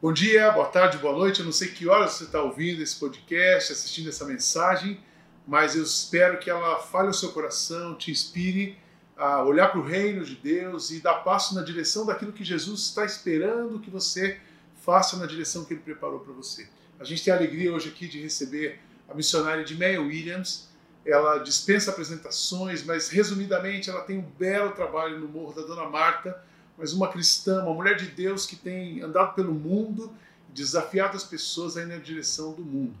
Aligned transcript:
Bom 0.00 0.12
dia, 0.12 0.52
boa 0.52 0.68
tarde, 0.68 0.96
boa 0.98 1.12
noite. 1.12 1.40
Eu 1.40 1.44
não 1.44 1.50
sei 1.50 1.72
que 1.72 1.88
horas 1.88 2.12
você 2.12 2.22
está 2.22 2.40
ouvindo 2.40 2.80
esse 2.80 2.94
podcast, 2.94 3.72
assistindo 3.72 4.08
essa 4.08 4.24
mensagem, 4.24 5.00
mas 5.44 5.74
eu 5.74 5.82
espero 5.82 6.38
que 6.38 6.48
ela 6.48 6.78
fale 6.78 7.08
o 7.08 7.12
seu 7.12 7.32
coração, 7.32 7.96
te 7.96 8.12
inspire 8.12 8.78
a 9.16 9.42
olhar 9.42 9.72
para 9.72 9.80
o 9.80 9.82
reino 9.82 10.24
de 10.24 10.36
Deus 10.36 10.92
e 10.92 11.00
dar 11.00 11.14
passo 11.24 11.52
na 11.52 11.62
direção 11.62 12.06
daquilo 12.06 12.32
que 12.32 12.44
Jesus 12.44 12.82
está 12.82 13.04
esperando 13.04 13.80
que 13.80 13.90
você 13.90 14.38
faça 14.84 15.16
na 15.16 15.26
direção 15.26 15.64
que 15.64 15.74
Ele 15.74 15.80
preparou 15.80 16.20
para 16.20 16.32
você. 16.32 16.68
A 17.00 17.02
gente 17.02 17.24
tem 17.24 17.34
a 17.34 17.36
alegria 17.36 17.74
hoje 17.74 17.88
aqui 17.88 18.06
de 18.06 18.22
receber 18.22 18.78
a 19.08 19.14
missionária 19.14 19.64
de 19.64 19.76
May 19.76 19.98
Williams. 19.98 20.68
Ela 21.04 21.38
dispensa 21.38 21.90
apresentações, 21.90 22.84
mas 22.84 23.08
resumidamente 23.08 23.90
ela 23.90 24.02
tem 24.02 24.18
um 24.18 24.30
belo 24.38 24.70
trabalho 24.70 25.18
no 25.18 25.26
Morro 25.26 25.54
da 25.54 25.62
Dona 25.62 25.88
Marta 25.88 26.40
mas 26.78 26.92
uma 26.92 27.08
cristã, 27.08 27.62
uma 27.64 27.74
mulher 27.74 27.96
de 27.96 28.06
Deus 28.06 28.46
que 28.46 28.54
tem 28.54 29.02
andado 29.02 29.34
pelo 29.34 29.52
mundo, 29.52 30.14
desafiado 30.48 31.16
as 31.16 31.24
pessoas 31.24 31.76
aí 31.76 31.84
na 31.84 31.96
direção 31.96 32.52
do 32.52 32.64
mundo. 32.64 32.94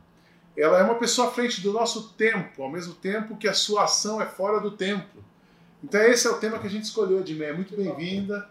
Ela 0.56 0.80
é 0.80 0.82
uma 0.82 0.96
pessoa 0.96 1.28
à 1.28 1.30
frente 1.30 1.60
do 1.60 1.72
nosso 1.72 2.08
tempo, 2.14 2.62
ao 2.62 2.70
mesmo 2.70 2.92
tempo 2.94 3.36
que 3.36 3.46
a 3.46 3.54
sua 3.54 3.84
ação 3.84 4.20
é 4.20 4.26
fora 4.26 4.60
do 4.60 4.72
tempo. 4.72 5.22
Então 5.82 6.00
esse 6.02 6.26
é 6.26 6.30
o 6.30 6.38
tema 6.38 6.58
que 6.58 6.66
a 6.66 6.70
gente 6.70 6.82
escolheu, 6.82 7.20
Edmé. 7.20 7.52
Muito 7.52 7.76
bem-vinda. 7.76 8.48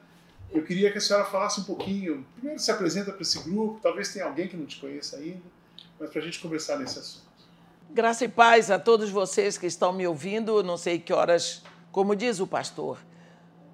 Eu 0.49 0.63
queria 0.63 0.89
que 0.89 0.97
a 0.97 1.01
senhora 1.01 1.25
falasse 1.25 1.59
um 1.59 1.65
pouquinho, 1.65 2.25
primeiro 2.35 2.57
se 2.57 2.71
apresenta 2.71 3.11
para 3.11 3.21
esse 3.21 3.37
grupo, 3.39 3.81
talvez 3.83 4.13
tenha 4.13 4.23
alguém 4.23 4.47
que 4.47 4.55
não 4.55 4.65
te 4.65 4.79
conheça 4.79 5.17
ainda, 5.17 5.41
mas 5.99 6.09
para 6.09 6.21
a 6.21 6.23
gente 6.23 6.39
conversar 6.39 6.79
nesse 6.79 6.97
assunto. 6.97 7.27
Graça 7.89 8.23
e 8.23 8.29
paz 8.29 8.71
a 8.71 8.79
todos 8.79 9.09
vocês 9.09 9.57
que 9.57 9.65
estão 9.65 9.91
me 9.91 10.07
ouvindo, 10.07 10.63
não 10.63 10.77
sei 10.77 10.99
que 10.99 11.11
horas, 11.11 11.63
como 11.91 12.15
diz 12.15 12.39
o 12.39 12.47
pastor, 12.47 12.97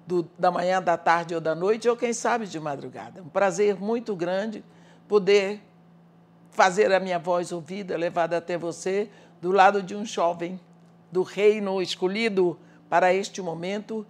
do, 0.06 0.28
da 0.38 0.50
manhã, 0.50 0.82
da 0.82 0.96
tarde 0.96 1.34
ou 1.34 1.40
da 1.40 1.54
noite, 1.54 1.88
ou 1.88 1.96
quem 1.96 2.12
sabe 2.12 2.46
de 2.46 2.60
madrugada. 2.60 3.22
Um 3.22 3.28
prazer 3.28 3.76
muito 3.76 4.14
grande 4.14 4.64
poder 5.08 5.62
fazer 6.50 6.92
a 6.92 7.00
minha 7.00 7.18
voz 7.18 7.52
ouvida, 7.52 7.96
levada 7.96 8.36
até 8.36 8.56
você, 8.56 9.08
do 9.40 9.50
lado 9.50 9.82
de 9.82 9.94
um 9.94 10.04
jovem 10.04 10.60
do 11.10 11.22
reino 11.22 11.80
escolhido 11.80 12.58
para 12.88 13.12
este 13.12 13.40
momento 13.42 14.06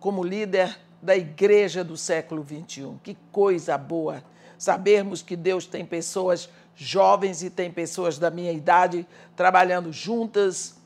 como 0.00 0.24
líder 0.24 0.76
da 1.00 1.16
igreja 1.16 1.82
do 1.82 1.96
século 1.96 2.44
XXI. 2.44 2.94
Que 3.02 3.16
coisa 3.30 3.76
boa 3.76 4.22
sabermos 4.56 5.22
que 5.22 5.34
Deus 5.34 5.66
tem 5.66 5.84
pessoas 5.84 6.48
jovens 6.76 7.42
e 7.42 7.50
tem 7.50 7.70
pessoas 7.70 8.18
da 8.18 8.30
minha 8.30 8.52
idade 8.52 9.06
trabalhando 9.34 9.92
juntas, 9.92 10.76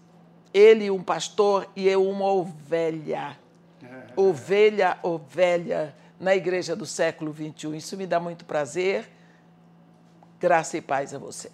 ele 0.53 0.91
um 0.91 1.03
pastor 1.03 1.69
e 1.77 1.87
eu 1.87 2.09
uma 2.09 2.27
ovelha 2.27 3.37
ovelha, 4.17 4.99
ovelha 5.03 5.95
na 6.19 6.35
igreja 6.35 6.75
do 6.75 6.87
século 6.87 7.35
XXI. 7.35 7.77
Isso 7.77 7.97
me 7.97 8.07
dá 8.07 8.19
muito 8.19 8.45
prazer. 8.45 9.09
Graça 10.41 10.77
e 10.77 10.81
paz 10.81 11.15
a 11.15 11.19
você. 11.19 11.51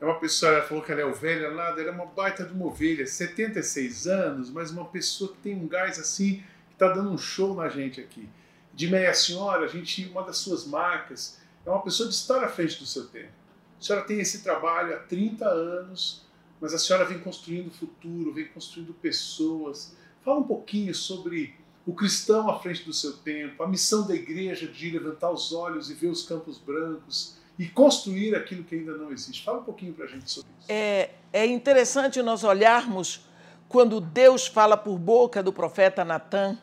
É 0.00 0.04
uma 0.04 0.18
pessoa, 0.18 0.52
ela 0.52 0.62
falou 0.62 0.82
que 0.82 0.92
ela 0.92 1.00
é 1.00 1.04
ovelha, 1.04 1.50
nada, 1.52 1.80
ela 1.80 1.90
é 1.90 1.92
uma 1.92 2.04
baita 2.04 2.44
de 2.44 2.52
uma 2.52 2.66
ovelha, 2.66 3.06
76 3.06 4.06
anos, 4.06 4.50
mas 4.50 4.70
uma 4.70 4.84
pessoa 4.84 5.32
que 5.32 5.38
tem 5.38 5.54
um 5.54 5.66
gás 5.66 5.98
assim, 5.98 6.42
que 6.68 6.74
está 6.74 6.88
dando 6.88 7.10
um 7.10 7.16
show 7.16 7.54
na 7.54 7.68
gente 7.68 8.00
aqui. 8.00 8.28
De 8.74 8.88
meia 8.90 9.14
senhora, 9.14 9.64
a 9.64 9.68
gente, 9.68 10.06
uma 10.08 10.22
das 10.22 10.36
suas 10.36 10.66
marcas, 10.66 11.40
é 11.64 11.70
uma 11.70 11.80
pessoa 11.80 12.08
de 12.08 12.14
estar 12.14 12.44
à 12.44 12.48
frente 12.48 12.78
do 12.78 12.84
seu 12.84 13.06
tempo. 13.06 13.32
A 13.80 13.82
senhora 13.82 14.04
tem 14.04 14.20
esse 14.20 14.42
trabalho 14.42 14.94
há 14.94 14.98
30 14.98 15.46
anos, 15.46 16.26
mas 16.60 16.74
a 16.74 16.78
senhora 16.78 17.06
vem 17.06 17.18
construindo 17.18 17.70
futuro, 17.70 18.32
vem 18.32 18.46
construindo 18.48 18.92
pessoas. 18.92 19.96
Fala 20.26 20.40
um 20.40 20.42
pouquinho 20.42 20.92
sobre 20.92 21.54
o 21.86 21.94
cristão 21.94 22.50
à 22.50 22.58
frente 22.58 22.82
do 22.82 22.92
seu 22.92 23.16
tempo, 23.18 23.62
a 23.62 23.68
missão 23.68 24.04
da 24.04 24.12
igreja 24.12 24.66
de 24.66 24.90
levantar 24.90 25.30
os 25.30 25.52
olhos 25.52 25.88
e 25.88 25.94
ver 25.94 26.08
os 26.08 26.24
campos 26.24 26.58
brancos 26.58 27.36
e 27.56 27.68
construir 27.68 28.34
aquilo 28.34 28.64
que 28.64 28.74
ainda 28.74 28.96
não 28.96 29.12
existe. 29.12 29.44
Fala 29.44 29.60
um 29.60 29.62
pouquinho 29.62 29.92
para 29.94 30.04
a 30.04 30.08
gente 30.08 30.28
sobre 30.28 30.50
isso. 30.58 30.66
É, 30.68 31.10
é 31.32 31.46
interessante 31.46 32.20
nós 32.22 32.42
olharmos 32.42 33.24
quando 33.68 34.00
Deus 34.00 34.48
fala 34.48 34.76
por 34.76 34.98
boca 34.98 35.44
do 35.44 35.52
profeta 35.52 36.04
Natan 36.04 36.58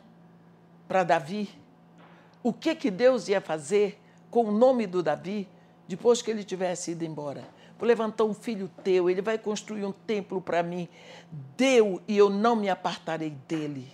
para 0.86 1.02
Davi, 1.02 1.48
o 2.42 2.52
que, 2.52 2.74
que 2.74 2.90
Deus 2.90 3.28
ia 3.28 3.40
fazer 3.40 3.98
com 4.30 4.44
o 4.44 4.52
nome 4.52 4.86
do 4.86 5.02
Davi 5.02 5.48
depois 5.88 6.20
que 6.20 6.30
ele 6.30 6.44
tivesse 6.44 6.90
ido 6.90 7.02
embora. 7.02 7.48
Vou 7.84 7.88
levantar 7.90 8.24
um 8.24 8.32
filho 8.32 8.66
teu, 8.82 9.10
ele 9.10 9.20
vai 9.20 9.36
construir 9.36 9.84
um 9.84 9.92
templo 9.92 10.40
para 10.40 10.62
mim. 10.62 10.88
Deu 11.54 12.00
e 12.08 12.16
eu 12.16 12.30
não 12.30 12.56
me 12.56 12.70
apartarei 12.70 13.28
dele. 13.46 13.92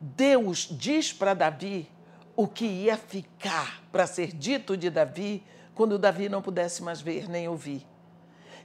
Deus 0.00 0.66
diz 0.70 1.12
para 1.12 1.34
Davi 1.34 1.86
o 2.34 2.48
que 2.48 2.64
ia 2.64 2.96
ficar 2.96 3.82
para 3.92 4.06
ser 4.06 4.28
dito 4.28 4.74
de 4.74 4.88
Davi 4.88 5.44
quando 5.74 5.98
Davi 5.98 6.30
não 6.30 6.40
pudesse 6.40 6.82
mais 6.82 7.02
ver 7.02 7.28
nem 7.28 7.46
ouvir. 7.46 7.86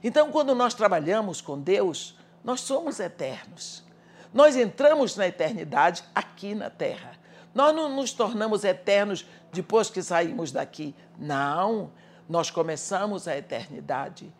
Então, 0.02 0.32
quando 0.32 0.54
nós 0.54 0.72
trabalhamos 0.72 1.42
com 1.42 1.60
Deus, 1.60 2.18
nós 2.42 2.62
somos 2.62 2.98
eternos. 2.98 3.84
Nós 4.32 4.56
entramos 4.56 5.16
na 5.16 5.28
eternidade 5.28 6.02
aqui 6.14 6.54
na 6.54 6.70
terra. 6.70 7.12
Nós 7.54 7.76
não 7.76 7.94
nos 7.94 8.10
tornamos 8.10 8.64
eternos 8.64 9.26
depois 9.52 9.90
que 9.90 10.02
saímos 10.02 10.50
daqui. 10.50 10.94
Não, 11.18 11.92
nós 12.26 12.50
começamos 12.50 13.28
a 13.28 13.36
eternidade 13.36 14.32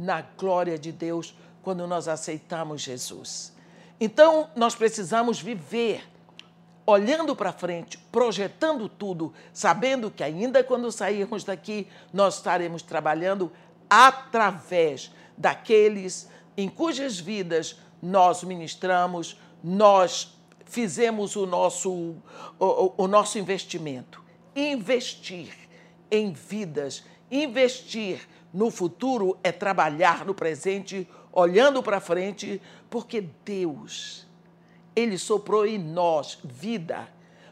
na 0.00 0.22
glória 0.22 0.78
de 0.78 0.90
Deus 0.90 1.34
quando 1.62 1.86
nós 1.86 2.08
aceitamos 2.08 2.80
Jesus. 2.80 3.52
Então, 4.00 4.48
nós 4.56 4.74
precisamos 4.74 5.38
viver 5.38 6.08
olhando 6.86 7.36
para 7.36 7.52
frente, 7.52 7.98
projetando 8.10 8.88
tudo, 8.88 9.32
sabendo 9.52 10.10
que 10.10 10.24
ainda 10.24 10.64
quando 10.64 10.90
sairmos 10.90 11.44
daqui, 11.44 11.86
nós 12.12 12.36
estaremos 12.36 12.82
trabalhando 12.82 13.52
através 13.88 15.12
daqueles 15.36 16.28
em 16.56 16.68
cujas 16.68 17.20
vidas 17.20 17.76
nós 18.02 18.42
ministramos, 18.42 19.38
nós 19.62 20.34
fizemos 20.64 21.36
o 21.36 21.44
nosso, 21.44 22.16
o, 22.58 22.94
o 22.96 23.06
nosso 23.06 23.38
investimento. 23.38 24.22
Investir 24.56 25.52
em 26.10 26.32
vidas, 26.32 27.04
investir 27.30 28.26
no 28.52 28.70
futuro 28.70 29.38
é 29.42 29.52
trabalhar 29.52 30.24
no 30.24 30.34
presente, 30.34 31.08
olhando 31.32 31.82
para 31.82 32.00
frente, 32.00 32.60
porque 32.88 33.20
Deus 33.44 34.26
ele 34.94 35.18
soprou 35.18 35.66
em 35.66 35.78
nós 35.78 36.38
vida, 36.44 37.08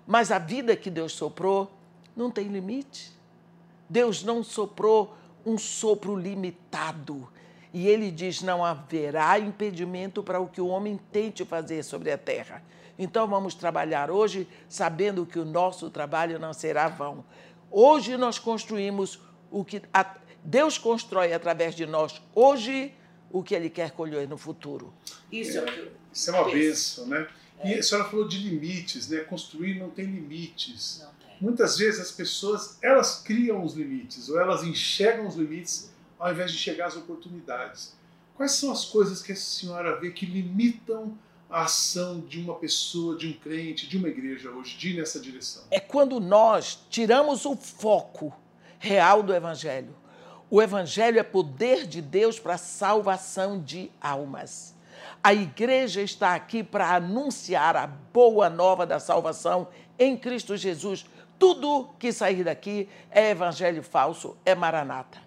mas 0.06 0.30
a 0.30 0.38
vida 0.38 0.76
que 0.76 0.90
Deus 0.90 1.12
soprou 1.12 1.70
não 2.16 2.30
tem 2.30 2.48
limite. 2.48 3.12
Deus 3.88 4.22
não 4.22 4.42
soprou 4.42 5.14
um 5.46 5.56
sopro 5.56 6.16
limitado. 6.16 7.28
E 7.72 7.86
ele 7.86 8.10
diz: 8.10 8.42
não 8.42 8.64
haverá 8.64 9.38
impedimento 9.38 10.22
para 10.22 10.40
o 10.40 10.48
que 10.48 10.60
o 10.60 10.68
homem 10.68 10.98
tente 11.12 11.44
fazer 11.44 11.82
sobre 11.82 12.10
a 12.10 12.18
terra. 12.18 12.62
Então 12.98 13.28
vamos 13.28 13.54
trabalhar 13.54 14.10
hoje 14.10 14.48
sabendo 14.68 15.24
que 15.24 15.38
o 15.38 15.44
nosso 15.44 15.88
trabalho 15.88 16.38
não 16.38 16.52
será 16.52 16.88
vão. 16.88 17.24
Hoje 17.70 18.16
nós 18.16 18.38
construímos 18.38 19.20
o 19.50 19.64
que 19.64 19.82
Deus 20.44 20.78
constrói 20.78 21.32
através 21.32 21.74
de 21.74 21.86
nós 21.86 22.22
hoje 22.34 22.94
o 23.30 23.42
que 23.42 23.54
ele 23.54 23.68
quer 23.68 23.90
colher 23.90 24.26
no 24.28 24.38
futuro. 24.38 24.92
Isso 25.30 25.58
é, 25.58 25.68
é 25.68 25.88
isso 26.12 26.30
é 26.30 26.40
uma 26.40 26.50
bênção, 26.50 27.06
né? 27.06 27.28
É. 27.60 27.70
E 27.70 27.78
a 27.78 27.82
senhora 27.82 28.08
falou 28.08 28.26
de 28.26 28.38
limites, 28.38 29.08
né? 29.08 29.20
Construir 29.20 29.78
não 29.78 29.90
tem 29.90 30.06
limites. 30.06 31.00
Não 31.02 31.10
tem. 31.14 31.36
Muitas 31.40 31.76
vezes 31.76 32.00
as 32.00 32.10
pessoas, 32.10 32.78
elas 32.82 33.20
criam 33.22 33.62
os 33.62 33.74
limites, 33.74 34.28
ou 34.28 34.40
elas 34.40 34.62
enxergam 34.62 35.26
os 35.26 35.36
limites 35.36 35.90
ao 36.18 36.32
invés 36.32 36.50
de 36.50 36.58
chegar 36.58 36.86
às 36.86 36.96
oportunidades. 36.96 37.96
Quais 38.34 38.52
são 38.52 38.70
as 38.70 38.84
coisas 38.84 39.22
que 39.22 39.32
a 39.32 39.36
senhora 39.36 39.98
vê 40.00 40.10
que 40.10 40.26
limitam 40.26 41.16
a 41.50 41.62
ação 41.62 42.20
de 42.20 42.40
uma 42.40 42.54
pessoa, 42.54 43.16
de 43.16 43.26
um 43.26 43.32
crente, 43.32 43.86
de 43.86 43.96
uma 43.96 44.08
igreja 44.08 44.50
hoje, 44.50 44.76
de 44.76 44.90
ir 44.90 44.96
nessa 44.96 45.18
direção? 45.18 45.64
É 45.70 45.80
quando 45.80 46.20
nós 46.20 46.78
tiramos 46.90 47.44
o 47.44 47.56
foco 47.56 48.34
real 48.78 49.22
do 49.22 49.34
Evangelho. 49.34 49.94
O 50.50 50.62
Evangelho 50.62 51.18
é 51.18 51.22
poder 51.22 51.86
de 51.86 52.00
Deus 52.00 52.40
para 52.40 52.54
a 52.54 52.58
salvação 52.58 53.60
de 53.60 53.90
almas. 54.00 54.74
A 55.22 55.34
igreja 55.34 56.00
está 56.00 56.34
aqui 56.34 56.62
para 56.62 56.94
anunciar 56.94 57.76
a 57.76 57.86
boa 57.86 58.48
nova 58.48 58.86
da 58.86 58.98
salvação 58.98 59.68
em 59.98 60.16
Cristo 60.16 60.56
Jesus. 60.56 61.04
tudo 61.38 61.88
que 62.00 62.12
sair 62.12 62.42
daqui 62.42 62.88
é 63.12 63.30
evangelho 63.30 63.80
falso, 63.80 64.36
é 64.44 64.56
maranata. 64.56 65.18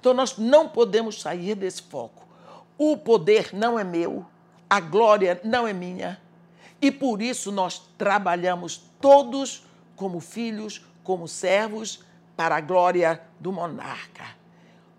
Então 0.00 0.12
nós 0.12 0.36
não 0.36 0.68
podemos 0.68 1.20
sair 1.20 1.54
desse 1.54 1.82
foco. 1.82 2.26
O 2.76 2.96
poder 2.96 3.50
não 3.52 3.78
é 3.78 3.84
meu, 3.84 4.26
a 4.68 4.80
glória 4.80 5.40
não 5.44 5.68
é 5.68 5.72
minha, 5.72 6.20
e 6.82 6.90
por 6.90 7.22
isso 7.22 7.52
nós 7.52 7.80
trabalhamos 7.96 8.82
todos 9.00 9.64
como 9.94 10.18
filhos, 10.18 10.84
como 11.04 11.28
servos, 11.28 12.02
para 12.36 12.56
a 12.56 12.60
glória 12.60 13.20
do 13.38 13.52
monarca. 13.52 14.39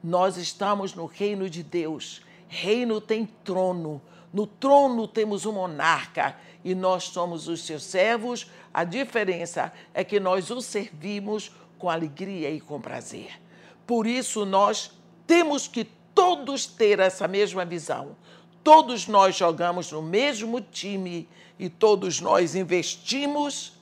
Nós 0.04 0.38
estamos 0.38 0.94
no 0.96 1.06
reino 1.06 1.50
de 1.50 1.64
Deus. 1.64 2.22
Reino 2.48 3.00
tem 3.00 3.26
trono. 3.44 4.02
No 4.34 4.48
trono 4.48 5.08
temos 5.08 5.46
um 5.46 5.54
monarca 5.54 6.36
e 6.64 6.74
nós 6.74 7.06
somos 7.06 7.48
os 7.48 7.66
seus 7.66 7.84
servos. 7.84 8.50
A 8.74 8.84
diferença 8.84 9.72
é 9.94 10.04
que 10.04 10.20
nós 10.20 10.50
o 10.50 10.62
servimos 10.62 11.52
com 11.78 11.90
alegria 11.90 12.50
e 12.50 12.60
com 12.60 12.80
prazer. 12.80 13.42
Por 13.86 14.08
isso, 14.08 14.46
nós 14.46 14.92
temos 15.28 15.68
que 15.68 15.84
todos 16.14 16.66
ter 16.66 17.00
essa 17.00 17.28
mesma 17.28 17.66
visão. 17.66 18.16
Todos 18.64 19.08
nós 19.08 19.36
jogamos 19.36 19.92
no 19.92 20.02
mesmo 20.02 20.62
time 20.62 21.28
e 21.58 21.70
todos 21.70 22.22
nós 22.22 22.56
investimos 22.56 23.74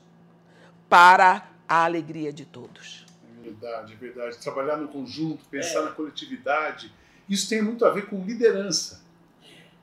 para 0.87 1.49
a 1.67 1.83
alegria 1.83 2.31
de 2.31 2.45
todos. 2.45 3.08
É 3.49 3.51
verdade, 3.51 3.93
é 3.93 3.95
verdade. 3.95 4.37
Trabalhar 4.37 4.77
no 4.77 4.87
conjunto, 4.87 5.45
pensar 5.45 5.79
é. 5.79 5.85
na 5.85 5.91
coletividade, 5.91 6.93
isso 7.27 7.49
tem 7.49 7.61
muito 7.61 7.83
a 7.85 7.89
ver 7.89 8.07
com 8.07 8.23
liderança. 8.23 9.03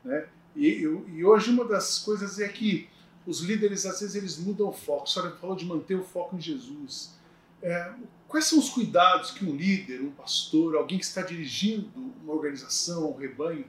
Né? 0.05 0.27
E, 0.55 0.83
e, 1.15 1.25
hoje 1.25 1.51
uma 1.51 1.65
das 1.65 1.99
coisas 1.99 2.39
é 2.41 2.49
que 2.49 2.89
os 3.27 3.41
líderes, 3.41 3.85
às 3.85 4.01
vezes, 4.01 4.15
eles 4.15 4.39
mudam 4.39 4.69
o 4.69 4.73
foco. 4.73 5.05
A 5.05 5.07
senhora 5.07 5.37
falou 5.37 5.57
de 5.57 5.65
manter 5.65 5.97
o 5.97 6.05
foco 6.05 6.37
em 6.37 6.41
Jesus. 6.41 7.15
É, 7.61 7.93
quais 8.29 8.47
são 8.47 8.59
os 8.59 8.71
cuidados 8.71 9.33
que 9.33 9.45
um 9.45 9.55
líder, 9.55 10.01
um 10.01 10.13
pastor, 10.13 10.77
alguém 10.77 10.99
que 10.99 11.05
está 11.05 11.23
dirigindo 11.23 11.91
uma 12.23 12.33
organização, 12.33 13.11
um 13.11 13.17
rebanho, 13.17 13.67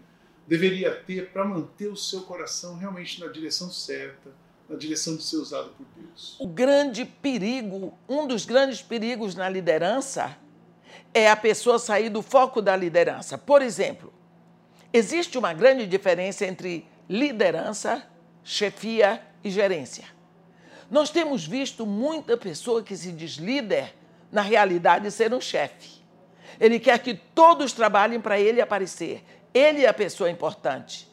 deveria 0.48 0.96
ter 0.96 1.32
para 1.32 1.44
manter 1.44 1.88
o 1.88 1.98
seu 1.98 2.22
coração 2.22 2.78
realmente 2.78 3.20
na 3.20 3.28
direção 3.28 3.70
certa, 3.70 4.32
na 4.70 4.76
direção 4.76 5.16
de 5.16 5.24
ser 5.24 5.38
usado 5.38 5.70
por 5.70 5.86
Deus. 5.96 6.36
O 6.40 6.48
grande 6.48 7.06
perigo, 7.06 7.94
um 8.08 8.28
dos 8.28 8.46
grandes 8.46 8.82
perigos 8.82 9.36
na 9.36 9.48
liderança 9.50 10.38
é 11.14 11.30
a 11.30 11.36
pessoa 11.36 11.80
sair 11.80 12.10
do 12.10 12.22
foco 12.22 12.62
da 12.62 12.76
liderança. 12.76 13.38
Por 13.38 13.62
exemplo, 13.62 14.14
existe 14.92 15.38
uma 15.38 15.54
grande 15.54 15.88
diferença 15.88 16.46
entre 16.46 16.86
liderança, 17.10 18.04
chefia 18.44 19.22
e 19.44 19.50
gerência. 19.50 20.06
Nós 20.90 21.10
temos 21.10 21.46
visto 21.46 21.86
muita 21.86 22.38
pessoa 22.38 22.84
que 22.84 22.96
se 22.96 23.12
diz 23.12 23.34
líder, 23.34 23.94
na 24.32 24.42
realidade, 24.42 25.10
ser 25.12 25.34
um 25.34 25.42
chefe. 25.42 25.98
Ele 26.60 26.80
quer 26.80 27.00
que 27.00 27.14
todos 27.14 27.74
trabalhem 27.74 28.20
para 28.20 28.40
ele 28.40 28.62
aparecer. 28.62 29.24
Ele 29.54 29.86
é 29.86 29.88
a 29.88 29.94
pessoa 29.94 30.30
importante. 30.30 31.08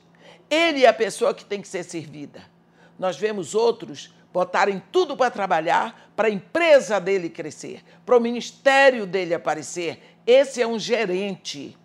Ele 0.48 0.84
é 0.84 0.88
a 0.88 0.94
pessoa 0.94 1.34
que 1.34 1.44
tem 1.44 1.60
que 1.60 1.68
ser 1.68 1.82
servida. 1.82 2.53
Nós 2.98 3.16
vemos 3.16 3.54
outros 3.54 4.12
botarem 4.32 4.82
tudo 4.90 5.16
para 5.16 5.30
trabalhar, 5.30 6.10
para 6.16 6.26
a 6.28 6.30
empresa 6.30 7.00
dele 7.00 7.28
crescer, 7.28 7.84
para 8.04 8.16
o 8.16 8.20
ministério 8.20 9.06
dele 9.06 9.32
aparecer. 9.32 10.18
Esse 10.26 10.60
é 10.60 10.66
um 10.66 10.78
gerente. 10.78 11.78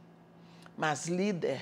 Mas 0.75 1.07
líder 1.07 1.61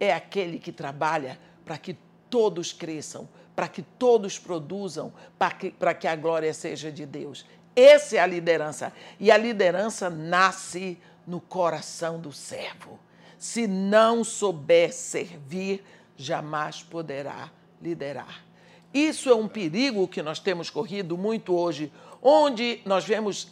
é 0.00 0.12
aquele 0.12 0.58
que 0.58 0.72
trabalha 0.72 1.38
para 1.64 1.78
que 1.78 1.96
todos 2.28 2.72
cresçam, 2.72 3.28
para 3.54 3.68
que 3.68 3.82
todos 3.82 4.38
produzam, 4.38 5.12
para 5.38 5.52
que, 5.52 5.74
que 6.00 6.08
a 6.08 6.16
glória 6.16 6.52
seja 6.52 6.90
de 6.90 7.06
Deus. 7.06 7.46
Essa 7.76 8.16
é 8.16 8.18
a 8.18 8.26
liderança. 8.26 8.92
E 9.20 9.30
a 9.30 9.36
liderança 9.36 10.10
nasce 10.10 10.98
no 11.24 11.40
coração 11.40 12.18
do 12.18 12.32
servo. 12.32 12.98
Se 13.38 13.68
não 13.68 14.24
souber 14.24 14.92
servir, 14.92 15.84
jamais 16.16 16.82
poderá 16.82 17.52
liderar. 17.80 18.47
Isso 18.92 19.28
é 19.28 19.34
um 19.34 19.46
perigo 19.46 20.08
que 20.08 20.22
nós 20.22 20.38
temos 20.38 20.70
corrido 20.70 21.16
muito 21.16 21.54
hoje, 21.54 21.92
onde 22.22 22.80
nós 22.84 23.04
vemos 23.04 23.50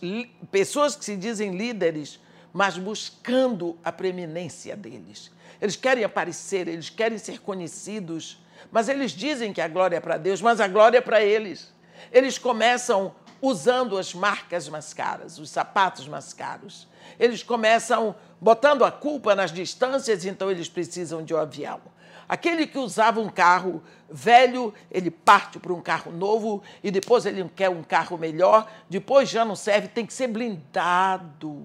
pessoas 0.50 0.96
que 0.96 1.04
se 1.04 1.16
dizem 1.16 1.56
líderes, 1.56 2.18
mas 2.52 2.78
buscando 2.78 3.78
a 3.84 3.92
preeminência 3.92 4.74
deles. 4.76 5.30
Eles 5.60 5.76
querem 5.76 6.04
aparecer, 6.04 6.66
eles 6.68 6.88
querem 6.88 7.18
ser 7.18 7.40
conhecidos, 7.40 8.42
mas 8.70 8.88
eles 8.88 9.12
dizem 9.12 9.52
que 9.52 9.60
a 9.60 9.68
glória 9.68 9.96
é 9.96 10.00
para 10.00 10.16
Deus, 10.16 10.40
mas 10.40 10.60
a 10.60 10.66
glória 10.66 10.98
é 10.98 11.02
para 11.02 11.22
eles. 11.22 11.72
Eles 12.10 12.38
começam 12.38 13.14
usando 13.40 13.98
as 13.98 14.14
marcas 14.14 14.68
mais 14.68 14.94
caras, 14.94 15.38
os 15.38 15.50
sapatos 15.50 16.08
mais 16.08 16.32
caros. 16.32 16.88
Eles 17.18 17.42
começam 17.42 18.14
botando 18.40 18.84
a 18.84 18.90
culpa 18.90 19.34
nas 19.34 19.52
distâncias, 19.52 20.24
então 20.24 20.50
eles 20.50 20.68
precisam 20.68 21.22
de 21.22 21.34
um 21.34 21.38
avião. 21.38 21.80
Aquele 22.28 22.67
que 22.67 22.78
usava 22.78 23.20
um 23.20 23.28
carro 23.28 23.82
velho, 24.11 24.75
ele 24.90 25.11
parte 25.11 25.58
para 25.58 25.73
um 25.73 25.81
carro 25.81 26.11
novo 26.11 26.62
e 26.82 26.90
depois 26.90 27.25
ele 27.25 27.49
quer 27.55 27.70
um 27.70 27.82
carro 27.82 28.19
melhor, 28.19 28.70
depois 28.88 29.28
já 29.28 29.44
não 29.44 29.55
serve, 29.55 29.88
tem 29.88 30.05
que 30.05 30.12
ser 30.12 30.28
blindado. 30.28 31.64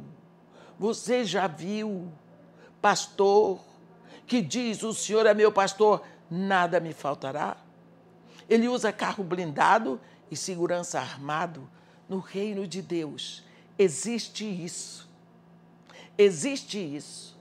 Você 0.77 1.23
já 1.25 1.47
viu 1.47 2.11
pastor 2.81 3.59
que 4.27 4.41
diz: 4.41 4.83
O 4.83 4.93
Senhor 4.93 5.25
é 5.25 5.33
meu 5.33 5.51
pastor, 5.51 6.03
nada 6.29 6.79
me 6.79 6.93
faltará? 6.93 7.57
Ele 8.49 8.67
usa 8.67 8.91
carro 8.91 9.23
blindado 9.23 9.99
e 10.29 10.35
segurança 10.35 10.99
armado. 10.99 11.69
No 12.07 12.19
reino 12.19 12.67
de 12.67 12.81
Deus 12.81 13.43
existe 13.83 14.45
isso. 14.45 15.09
Existe 16.17 16.77
isso. 16.77 17.37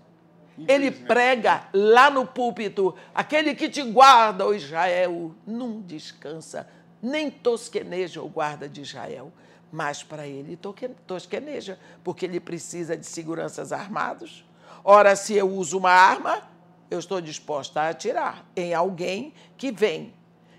Ele 0.68 0.90
prega 0.90 1.68
lá 1.72 2.10
no 2.10 2.26
púlpito: 2.26 2.94
aquele 3.14 3.54
que 3.54 3.68
te 3.68 3.82
guarda, 3.82 4.46
ó 4.46 4.52
Israel, 4.52 5.34
não 5.46 5.80
descansa, 5.80 6.68
nem 7.02 7.30
tosqueneja 7.30 8.22
o 8.22 8.28
guarda 8.28 8.68
de 8.68 8.82
Israel. 8.82 9.32
Mas 9.72 10.02
para 10.02 10.26
ele 10.26 10.58
tosqueneja, 11.06 11.78
porque 12.02 12.26
ele 12.26 12.40
precisa 12.40 12.96
de 12.96 13.06
seguranças 13.06 13.72
armados. 13.72 14.44
Ora, 14.82 15.14
se 15.14 15.34
eu 15.34 15.48
uso 15.48 15.78
uma 15.78 15.92
arma, 15.92 16.42
eu 16.90 16.98
estou 16.98 17.20
disposta 17.20 17.82
a 17.82 17.88
atirar 17.90 18.44
em 18.56 18.74
alguém 18.74 19.32
que 19.56 19.70
vem. 19.70 20.12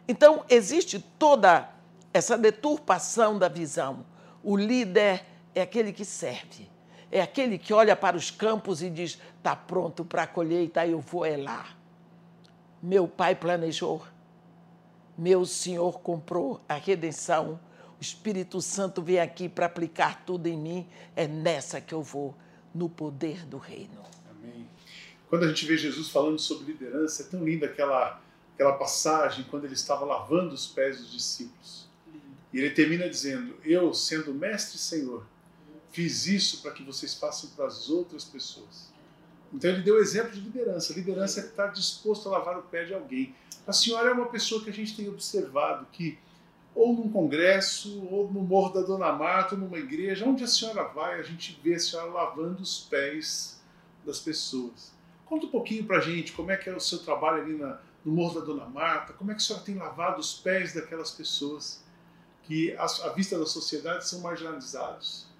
Então, 0.07 0.45
existe 0.47 0.97
toda 1.19 1.69
essa 2.13 2.37
deturpação 2.37 3.37
da 3.37 3.49
visão. 3.49 4.05
O 4.41 4.55
líder 4.55 5.25
é 5.53 5.61
aquele 5.61 5.91
que 5.91 6.05
serve, 6.05 6.70
é 7.11 7.21
aquele 7.21 7.57
que 7.57 7.73
olha 7.73 7.95
para 7.95 8.15
os 8.15 8.31
campos 8.31 8.81
e 8.81 8.89
diz: 8.89 9.19
está 9.37 9.55
pronto 9.55 10.05
para 10.05 10.23
a 10.23 10.27
colheita, 10.27 10.87
eu 10.87 10.99
vou 10.99 11.25
é 11.25 11.35
lá. 11.35 11.75
Meu 12.81 13.07
pai 13.07 13.35
planejou, 13.35 14.01
meu 15.17 15.45
Senhor 15.45 15.99
comprou 15.99 16.61
a 16.67 16.75
redenção, 16.75 17.59
o 17.99 18.01
Espírito 18.01 18.61
Santo 18.61 19.01
vem 19.01 19.19
aqui 19.19 19.49
para 19.49 19.65
aplicar 19.65 20.23
tudo 20.25 20.47
em 20.47 20.57
mim, 20.57 20.87
é 21.15 21.27
nessa 21.27 21.81
que 21.81 21.93
eu 21.93 22.01
vou, 22.01 22.35
no 22.73 22.89
poder 22.89 23.45
do 23.45 23.57
reino. 23.57 24.01
Amém. 24.31 24.67
Quando 25.29 25.43
a 25.43 25.47
gente 25.49 25.65
vê 25.65 25.77
Jesus 25.77 26.09
falando 26.09 26.39
sobre 26.39 26.71
liderança, 26.71 27.23
é 27.23 27.25
tão 27.25 27.43
linda 27.43 27.67
aquela, 27.67 28.19
aquela 28.55 28.73
passagem 28.73 29.45
quando 29.51 29.65
ele 29.65 29.73
estava 29.73 30.05
lavando 30.05 30.55
os 30.55 30.65
pés 30.65 30.97
dos 30.97 31.11
discípulos. 31.11 31.87
E 32.53 32.57
ele 32.57 32.71
termina 32.71 33.07
dizendo: 33.07 33.55
Eu, 33.63 33.93
sendo 33.93 34.33
mestre 34.33 34.77
e 34.77 34.79
senhor, 34.79 35.25
fiz 35.91 36.25
isso 36.25 36.61
para 36.61 36.71
que 36.71 36.83
vocês 36.83 37.13
façam 37.13 37.49
para 37.51 37.65
as 37.65 37.89
outras 37.89 38.23
pessoas. 38.23 38.91
Então 39.53 39.69
ele 39.69 39.81
deu 39.81 39.99
exemplo 39.99 40.31
de 40.31 40.39
liderança. 40.39 40.93
Liderança 40.93 41.41
é 41.41 41.43
estar 41.43 41.67
disposto 41.67 42.29
a 42.29 42.31
lavar 42.31 42.57
o 42.57 42.63
pé 42.63 42.85
de 42.85 42.93
alguém. 42.93 43.35
A 43.67 43.73
senhora 43.73 44.09
é 44.09 44.13
uma 44.13 44.27
pessoa 44.27 44.63
que 44.63 44.69
a 44.69 44.73
gente 44.73 44.95
tem 44.95 45.09
observado 45.09 45.85
que, 45.91 46.17
ou 46.73 46.93
num 46.93 47.11
congresso, 47.11 48.03
ou 48.05 48.31
no 48.31 48.41
Morro 48.41 48.73
da 48.73 48.81
Dona 48.81 49.11
Marta, 49.11 49.55
ou 49.55 49.61
numa 49.61 49.77
igreja, 49.77 50.25
onde 50.25 50.43
a 50.43 50.47
senhora 50.47 50.83
vai, 50.83 51.19
a 51.19 51.23
gente 51.23 51.59
vê 51.61 51.75
a 51.75 51.79
senhora 51.79 52.09
lavando 52.09 52.61
os 52.61 52.79
pés 52.79 53.61
das 54.05 54.19
pessoas. 54.19 54.93
Conta 55.25 55.45
um 55.45 55.49
pouquinho 55.49 55.85
para 55.85 55.97
a 55.97 56.01
gente 56.01 56.31
como 56.31 56.51
é 56.51 56.57
que 56.57 56.69
é 56.69 56.75
o 56.75 56.79
seu 56.79 56.99
trabalho 56.99 57.43
ali 57.43 57.57
na, 57.57 57.79
no 58.05 58.13
Morro 58.13 58.39
da 58.39 58.45
Dona 58.45 58.65
Marta, 58.65 59.13
como 59.13 59.31
é 59.31 59.33
que 59.33 59.41
a 59.41 59.43
senhora 59.43 59.65
tem 59.65 59.75
lavado 59.75 60.19
os 60.19 60.33
pés 60.33 60.73
daquelas 60.73 61.11
pessoas 61.11 61.83
que, 62.43 62.73
à 62.77 63.09
vista 63.09 63.37
da 63.37 63.45
sociedade, 63.45 64.07
são 64.07 64.21
marginalizados 64.21 65.30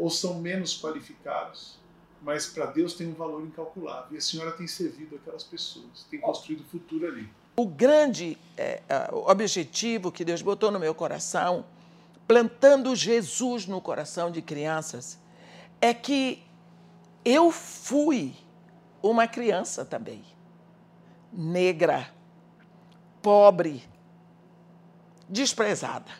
ou 0.00 0.08
são 0.08 0.40
menos 0.40 0.80
qualificados, 0.80 1.78
mas 2.22 2.46
para 2.46 2.64
Deus 2.66 2.94
tem 2.94 3.06
um 3.06 3.12
valor 3.12 3.42
incalculável. 3.42 4.14
E 4.14 4.16
a 4.16 4.20
senhora 4.20 4.52
tem 4.52 4.66
servido 4.66 5.16
aquelas 5.16 5.44
pessoas, 5.44 6.06
tem 6.10 6.18
construído 6.18 6.62
o 6.62 6.64
futuro 6.64 7.06
ali. 7.06 7.28
O 7.54 7.66
grande 7.66 8.38
é, 8.56 8.80
objetivo 9.12 10.10
que 10.10 10.24
Deus 10.24 10.40
botou 10.40 10.70
no 10.70 10.80
meu 10.80 10.94
coração, 10.94 11.66
plantando 12.26 12.96
Jesus 12.96 13.66
no 13.66 13.78
coração 13.78 14.30
de 14.30 14.40
crianças, 14.40 15.18
é 15.82 15.92
que 15.92 16.42
eu 17.22 17.52
fui 17.52 18.34
uma 19.02 19.28
criança 19.28 19.84
também, 19.84 20.24
negra, 21.30 22.10
pobre, 23.20 23.84
desprezada 25.28 26.10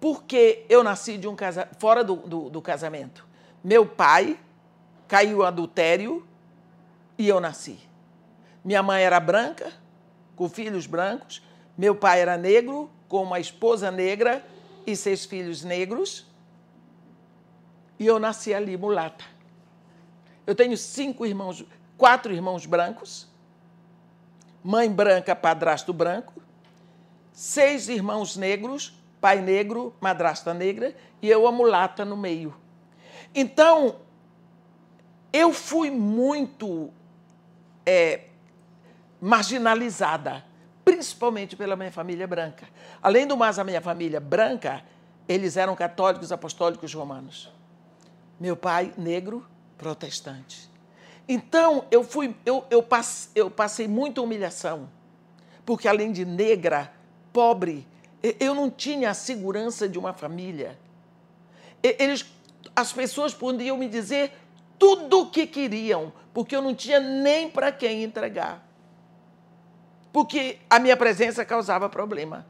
porque 0.00 0.64
eu 0.68 0.82
nasci 0.82 1.18
de 1.18 1.28
um 1.28 1.36
casa... 1.36 1.68
fora 1.78 2.02
do, 2.02 2.16
do, 2.16 2.48
do 2.48 2.62
casamento. 2.62 3.26
Meu 3.62 3.84
pai 3.84 4.38
caiu 5.06 5.44
adultério 5.44 6.26
e 7.18 7.28
eu 7.28 7.38
nasci. 7.38 7.78
Minha 8.64 8.82
mãe 8.82 9.02
era 9.02 9.20
branca, 9.20 9.70
com 10.34 10.48
filhos 10.48 10.86
brancos. 10.86 11.42
Meu 11.76 11.94
pai 11.94 12.20
era 12.20 12.36
negro, 12.36 12.90
com 13.08 13.22
uma 13.22 13.38
esposa 13.38 13.90
negra 13.90 14.44
e 14.86 14.96
seis 14.96 15.24
filhos 15.26 15.62
negros. 15.62 16.26
E 17.98 18.06
eu 18.06 18.18
nasci 18.18 18.54
ali 18.54 18.76
mulata. 18.76 19.24
Eu 20.46 20.54
tenho 20.54 20.76
cinco 20.76 21.26
irmãos, 21.26 21.64
quatro 21.98 22.32
irmãos 22.32 22.64
brancos, 22.64 23.28
mãe 24.64 24.90
branca, 24.90 25.36
padrasto 25.36 25.92
branco, 25.92 26.42
seis 27.32 27.88
irmãos 27.88 28.36
negros, 28.36 28.99
pai 29.20 29.40
negro, 29.40 29.94
madrasta 30.00 30.54
negra 30.54 30.94
e 31.20 31.28
eu 31.28 31.46
a 31.46 31.52
mulata 31.52 32.04
no 32.04 32.16
meio. 32.16 32.54
Então, 33.34 33.96
eu 35.32 35.52
fui 35.52 35.90
muito 35.90 36.90
é, 37.84 38.22
marginalizada, 39.20 40.44
principalmente 40.84 41.54
pela 41.54 41.76
minha 41.76 41.92
família 41.92 42.26
branca. 42.26 42.66
Além 43.02 43.26
do 43.26 43.36
mais, 43.36 43.58
a 43.58 43.64
minha 43.64 43.80
família 43.80 44.18
branca, 44.18 44.82
eles 45.28 45.56
eram 45.56 45.76
católicos 45.76 46.32
apostólicos 46.32 46.92
romanos. 46.92 47.52
Meu 48.38 48.56
pai, 48.56 48.92
negro, 48.96 49.46
protestante. 49.76 50.68
Então, 51.28 51.84
eu, 51.90 52.02
fui, 52.02 52.34
eu, 52.44 52.64
eu, 52.70 52.82
passei, 52.82 53.30
eu 53.34 53.50
passei 53.50 53.86
muita 53.86 54.20
humilhação, 54.20 54.88
porque 55.64 55.86
além 55.86 56.10
de 56.10 56.24
negra, 56.24 56.92
pobre, 57.32 57.86
eu 58.22 58.54
não 58.54 58.70
tinha 58.70 59.10
a 59.10 59.14
segurança 59.14 59.88
de 59.88 59.98
uma 59.98 60.12
família. 60.12 60.78
Eles, 61.82 62.26
as 62.76 62.92
pessoas 62.92 63.32
podiam 63.32 63.76
me 63.76 63.88
dizer 63.88 64.32
tudo 64.78 65.20
o 65.20 65.30
que 65.30 65.46
queriam, 65.46 66.12
porque 66.32 66.54
eu 66.54 66.62
não 66.62 66.74
tinha 66.74 67.00
nem 67.00 67.50
para 67.50 67.72
quem 67.72 68.02
entregar. 68.02 68.66
Porque 70.12 70.58
a 70.68 70.78
minha 70.78 70.96
presença 70.96 71.44
causava 71.44 71.88
problema. 71.88 72.46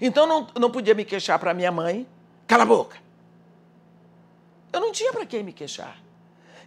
Então 0.00 0.26
não, 0.26 0.46
não 0.58 0.70
podia 0.70 0.94
me 0.94 1.04
queixar 1.04 1.38
para 1.38 1.52
minha 1.52 1.72
mãe, 1.72 2.06
cala 2.46 2.62
a 2.62 2.66
boca. 2.66 2.96
Eu 4.72 4.80
não 4.80 4.92
tinha 4.92 5.12
para 5.12 5.26
quem 5.26 5.42
me 5.42 5.52
queixar. 5.52 6.00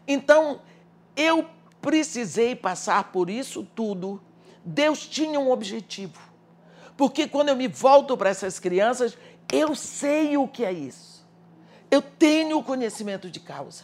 Então 0.08 0.62
eu 1.16 1.48
precisei 1.82 2.56
passar 2.56 3.12
por 3.12 3.30
isso 3.30 3.66
tudo. 3.76 4.22
Deus 4.66 5.08
tinha 5.08 5.40
um 5.40 5.52
objetivo. 5.52 6.33
Porque 7.04 7.28
quando 7.28 7.50
eu 7.50 7.56
me 7.58 7.68
volto 7.68 8.16
para 8.16 8.30
essas 8.30 8.60
crianças, 8.60 9.18
eu 9.52 9.76
sei 9.76 10.38
o 10.38 10.48
que 10.48 10.64
é 10.64 10.72
isso. 10.72 11.28
Eu 11.92 12.02
tenho 12.02 12.64
conhecimento 12.64 13.30
de 13.30 13.42
causa. 13.42 13.84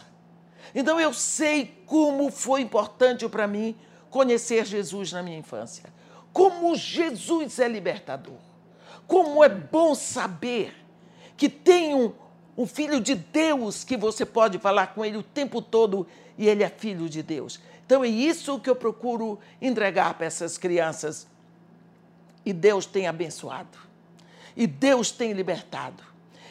Então 0.74 0.98
eu 0.98 1.12
sei 1.12 1.82
como 1.84 2.30
foi 2.30 2.62
importante 2.62 3.28
para 3.28 3.46
mim 3.46 3.76
conhecer 4.08 4.64
Jesus 4.64 5.12
na 5.12 5.22
minha 5.22 5.36
infância. 5.36 5.84
Como 6.32 6.74
Jesus 6.74 7.58
é 7.58 7.68
libertador. 7.68 8.38
Como 9.06 9.44
é 9.44 9.50
bom 9.50 9.94
saber 9.94 10.74
que 11.36 11.50
tem 11.50 11.94
um, 11.94 12.14
um 12.56 12.66
filho 12.66 13.02
de 13.02 13.14
Deus 13.14 13.84
que 13.84 13.98
você 13.98 14.24
pode 14.24 14.58
falar 14.58 14.94
com 14.94 15.04
ele 15.04 15.18
o 15.18 15.22
tempo 15.22 15.60
todo 15.60 16.06
e 16.38 16.48
ele 16.48 16.62
é 16.62 16.70
filho 16.70 17.06
de 17.06 17.22
Deus. 17.22 17.60
Então 17.84 18.02
é 18.02 18.08
isso 18.08 18.58
que 18.58 18.70
eu 18.70 18.76
procuro 18.76 19.38
entregar 19.60 20.14
para 20.14 20.24
essas 20.24 20.56
crianças. 20.56 21.28
E 22.44 22.52
Deus 22.52 22.86
tem 22.86 23.06
abençoado. 23.06 23.78
E 24.56 24.66
Deus 24.66 25.10
tem 25.10 25.32
libertado. 25.32 26.02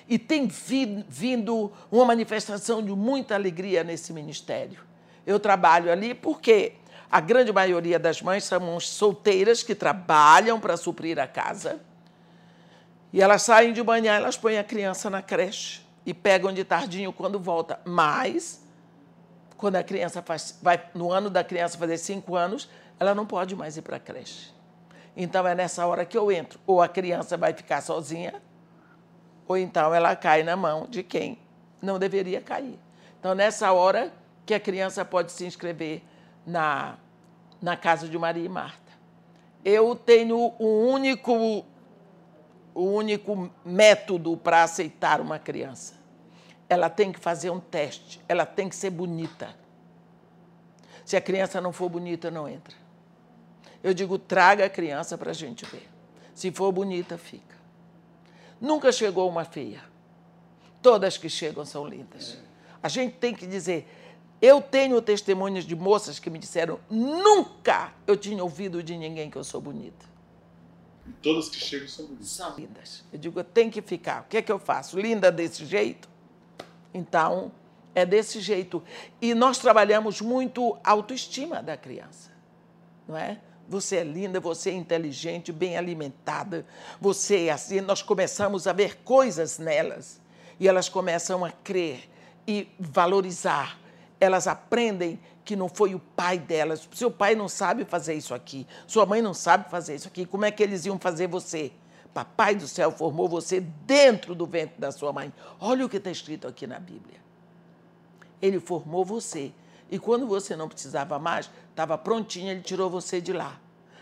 E 0.08 0.17
tem 0.17 0.48
vindo 0.48 1.72
uma 1.91 2.05
manifestação 2.05 2.84
de 2.84 2.91
muita 2.91 3.36
alegria 3.36 3.84
nesse 3.84 4.12
ministério. 4.12 4.81
Eu 5.25 5.39
trabalho 5.39 5.91
ali 5.91 6.13
porque 6.13 6.74
a 7.12 7.19
grande 7.19 7.51
maioria 7.51 8.00
das 8.00 8.22
mães 8.22 8.43
são 8.43 8.79
solteiras 8.79 9.63
que 9.63 9.75
trabalham 9.75 10.60
para 10.60 10.77
suprir 10.77 11.19
a 11.19 11.27
casa. 11.27 11.79
E 13.12 13.22
elas 13.22 13.41
saem 13.41 13.74
de 13.74 13.84
manhã, 13.84 14.13
elas 14.13 14.38
põem 14.38 14.58
a 14.58 14.63
criança 14.63 15.10
na 15.10 15.22
creche 15.22 15.81
e 16.05 16.13
pegam 16.13 16.53
de 16.53 16.63
tardinho 16.63 17.12
quando 17.12 17.39
volta. 17.39 17.79
Mas, 17.84 18.63
quando 19.58 19.75
a 19.75 19.84
criança 19.84 20.22
faz, 20.22 20.58
vai 20.62 20.84
no 20.93 21.12
ano 21.12 21.29
da 21.29 21.43
criança 21.43 21.77
fazer 21.77 21.98
cinco 21.98 22.36
anos, 22.36 22.69
ela 23.00 23.15
não 23.15 23.25
pode 23.25 23.55
mais 23.55 23.77
ir 23.77 23.81
para 23.81 23.98
a 23.98 24.00
creche. 24.00 24.51
Então 25.21 25.45
é 25.45 25.53
nessa 25.53 25.85
hora 25.85 26.05
que 26.05 26.17
eu 26.17 26.31
entro. 26.31 26.57
Ou 26.65 26.81
a 26.81 26.88
criança 26.88 27.35
vai 27.35 27.51
ficar 27.51 27.81
sozinha, 27.81 28.41
ou 29.45 29.57
então 29.57 29.93
ela 29.93 30.15
cai 30.15 30.43
na 30.43 30.55
mão 30.55 30.88
de 30.88 31.03
quem 31.03 31.38
não 31.81 31.99
deveria 31.99 32.39
cair. 32.39 32.79
Então, 33.19 33.35
nessa 33.35 33.73
hora 33.73 34.13
que 34.45 34.53
a 34.53 34.59
criança 34.61 35.03
pode 35.03 35.33
se 35.33 35.45
inscrever 35.45 36.01
na, 36.47 36.95
na 37.61 37.75
casa 37.75 38.07
de 38.07 38.17
Maria 38.17 38.45
e 38.45 38.47
Marta. 38.47 38.93
Eu 39.65 39.93
tenho 39.93 40.53
um 40.57 40.88
único, 40.88 41.65
o 42.73 42.83
único 42.83 43.51
método 43.65 44.38
para 44.38 44.63
aceitar 44.63 45.19
uma 45.19 45.38
criança. 45.38 45.95
Ela 46.69 46.89
tem 46.89 47.11
que 47.11 47.19
fazer 47.19 47.49
um 47.49 47.59
teste, 47.59 48.21
ela 48.25 48.45
tem 48.45 48.69
que 48.69 48.75
ser 48.75 48.89
bonita. 48.89 49.53
Se 51.03 51.17
a 51.17 51.21
criança 51.21 51.59
não 51.59 51.73
for 51.73 51.89
bonita, 51.89 52.31
não 52.31 52.47
entra. 52.47 52.88
Eu 53.83 53.93
digo, 53.93 54.17
traga 54.17 54.65
a 54.65 54.69
criança 54.69 55.17
para 55.17 55.31
a 55.31 55.33
gente 55.33 55.65
ver. 55.65 55.89
Se 56.33 56.51
for 56.51 56.71
bonita, 56.71 57.17
fica. 57.17 57.57
Nunca 58.59 58.91
chegou 58.91 59.29
uma 59.29 59.45
feia. 59.45 59.81
Todas 60.81 61.17
que 61.17 61.29
chegam 61.29 61.65
são 61.65 61.88
lindas. 61.88 62.38
A 62.81 62.88
gente 62.88 63.15
tem 63.15 63.33
que 63.33 63.45
dizer. 63.45 63.88
Eu 64.41 64.62
tenho 64.62 65.01
testemunhas 65.01 65.65
de 65.65 65.75
moças 65.75 66.19
que 66.19 66.29
me 66.29 66.39
disseram: 66.39 66.79
nunca 66.89 67.93
eu 68.07 68.15
tinha 68.15 68.41
ouvido 68.41 68.81
de 68.81 68.98
ninguém 68.98 69.29
que 69.29 69.38
eu 69.38 69.43
sou 69.43 69.59
bonita. 69.59 70.05
E 71.05 71.12
todas 71.21 71.50
que 71.50 71.57
chegam 71.57 71.88
são 71.88 72.05
bonitas. 72.05 72.29
São 72.29 72.55
lindas. 72.55 73.03
Eu 73.12 73.19
digo: 73.19 73.43
tem 73.43 73.69
que 73.69 73.81
ficar. 73.81 74.21
O 74.21 74.25
que 74.25 74.38
é 74.38 74.41
que 74.41 74.51
eu 74.51 74.59
faço? 74.59 75.00
Linda 75.00 75.31
desse 75.31 75.65
jeito? 75.65 76.07
Então, 76.93 77.51
é 77.93 78.05
desse 78.05 78.39
jeito. 78.39 78.81
E 79.21 79.33
nós 79.33 79.57
trabalhamos 79.57 80.21
muito 80.21 80.77
a 80.83 80.91
autoestima 80.91 81.62
da 81.62 81.75
criança, 81.75 82.31
não 83.07 83.17
é? 83.17 83.39
Você 83.69 83.97
é 83.97 84.03
linda, 84.03 84.39
você 84.39 84.71
é 84.71 84.73
inteligente, 84.73 85.51
bem 85.51 85.77
alimentada, 85.77 86.65
você 86.99 87.45
é 87.45 87.51
assim. 87.51 87.79
Nós 87.81 88.01
começamos 88.01 88.65
a 88.65 88.73
ver 88.73 88.97
coisas 89.03 89.59
nelas 89.59 90.19
e 90.59 90.67
elas 90.67 90.89
começam 90.89 91.45
a 91.45 91.51
crer 91.51 92.09
e 92.47 92.67
valorizar. 92.79 93.79
Elas 94.19 94.47
aprendem 94.47 95.19
que 95.45 95.55
não 95.55 95.69
foi 95.69 95.93
o 95.93 95.99
pai 95.99 96.39
delas. 96.39 96.89
Seu 96.95 97.11
pai 97.11 97.35
não 97.35 97.47
sabe 97.47 97.85
fazer 97.85 98.15
isso 98.15 98.33
aqui, 98.33 98.65
sua 98.88 99.05
mãe 99.05 99.21
não 99.21 99.35
sabe 99.35 99.69
fazer 99.69 99.93
isso 99.93 100.07
aqui. 100.07 100.25
Como 100.25 100.45
é 100.45 100.51
que 100.51 100.63
eles 100.63 100.85
iam 100.88 100.97
fazer 100.97 101.27
você? 101.27 101.71
Papai 102.11 102.55
do 102.55 102.67
céu 102.67 102.91
formou 102.91 103.29
você 103.29 103.61
dentro 103.61 104.33
do 104.33 104.47
ventre 104.47 104.79
da 104.79 104.91
sua 104.91 105.13
mãe. 105.13 105.31
Olha 105.59 105.85
o 105.85 105.89
que 105.89 105.97
está 105.97 106.09
escrito 106.09 106.47
aqui 106.47 106.65
na 106.65 106.79
Bíblia. 106.79 107.19
Ele 108.41 108.59
formou 108.59 109.05
você 109.05 109.51
e 109.91 109.98
quando 109.98 110.27
você 110.27 110.55
não 110.55 110.67
precisava 110.67 111.17
mais, 111.17 111.50
estava 111.69 111.98
prontinha, 111.98 112.51
ele 112.51 112.62
tirou 112.62 112.89
você 112.89 113.19
de 113.19 113.34
lá. 113.34 113.60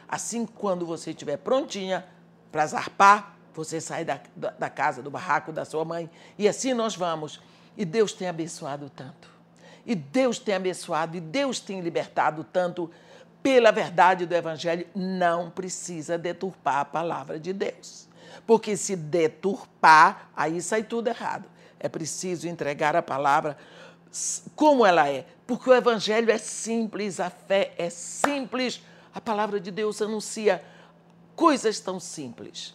Assim, 0.07 0.45
quando 0.45 0.85
você 0.85 1.11
estiver 1.11 1.37
prontinha 1.37 2.05
para 2.51 2.65
zarpar, 2.65 3.35
você 3.53 3.81
sai 3.81 4.05
da, 4.05 4.19
da, 4.35 4.69
casa, 4.69 5.01
do 5.01 5.09
barraco 5.09 5.51
da 5.51 5.65
sua 5.65 5.83
mãe. 5.83 6.09
E 6.37 6.47
assim 6.47 6.73
nós 6.73 6.95
vamos. 6.95 7.41
E 7.75 7.83
Deus 7.83 8.13
tem 8.13 8.27
abençoado 8.27 8.89
tanto. 8.89 9.29
E 9.85 9.95
Deus 9.95 10.37
tem 10.37 10.53
abençoado, 10.53 11.15
e 11.15 11.21
Deus 11.21 11.59
tem 11.59 11.79
libertado 11.79 12.43
tanto 12.43 12.91
pela 13.41 13.71
verdade 13.71 14.25
do 14.25 14.35
Evangelho. 14.35 14.85
Não 14.93 15.49
precisa 15.49 16.17
deturpar 16.17 16.79
a 16.79 16.85
palavra 16.85 17.39
de 17.39 17.53
Deus. 17.53 18.07
Porque 18.45 18.75
se 18.75 18.95
deturpar, 18.95 20.29
aí 20.35 20.61
sai 20.61 20.83
tudo 20.83 21.07
errado. 21.07 21.47
É 21.79 21.87
preciso 21.87 22.47
entregar 22.47 22.95
a 22.95 23.01
palavra 23.01 23.57
como 24.55 24.85
ela 24.85 25.07
é, 25.09 25.25
porque 25.45 25.69
o 25.69 25.73
evangelho 25.73 26.31
é 26.31 26.37
simples, 26.37 27.19
a 27.19 27.29
fé 27.29 27.73
é 27.77 27.89
simples, 27.89 28.81
a 29.13 29.21
palavra 29.21 29.59
de 29.59 29.71
Deus 29.71 30.01
anuncia 30.01 30.63
coisas 31.35 31.79
tão 31.79 31.99
simples, 31.99 32.73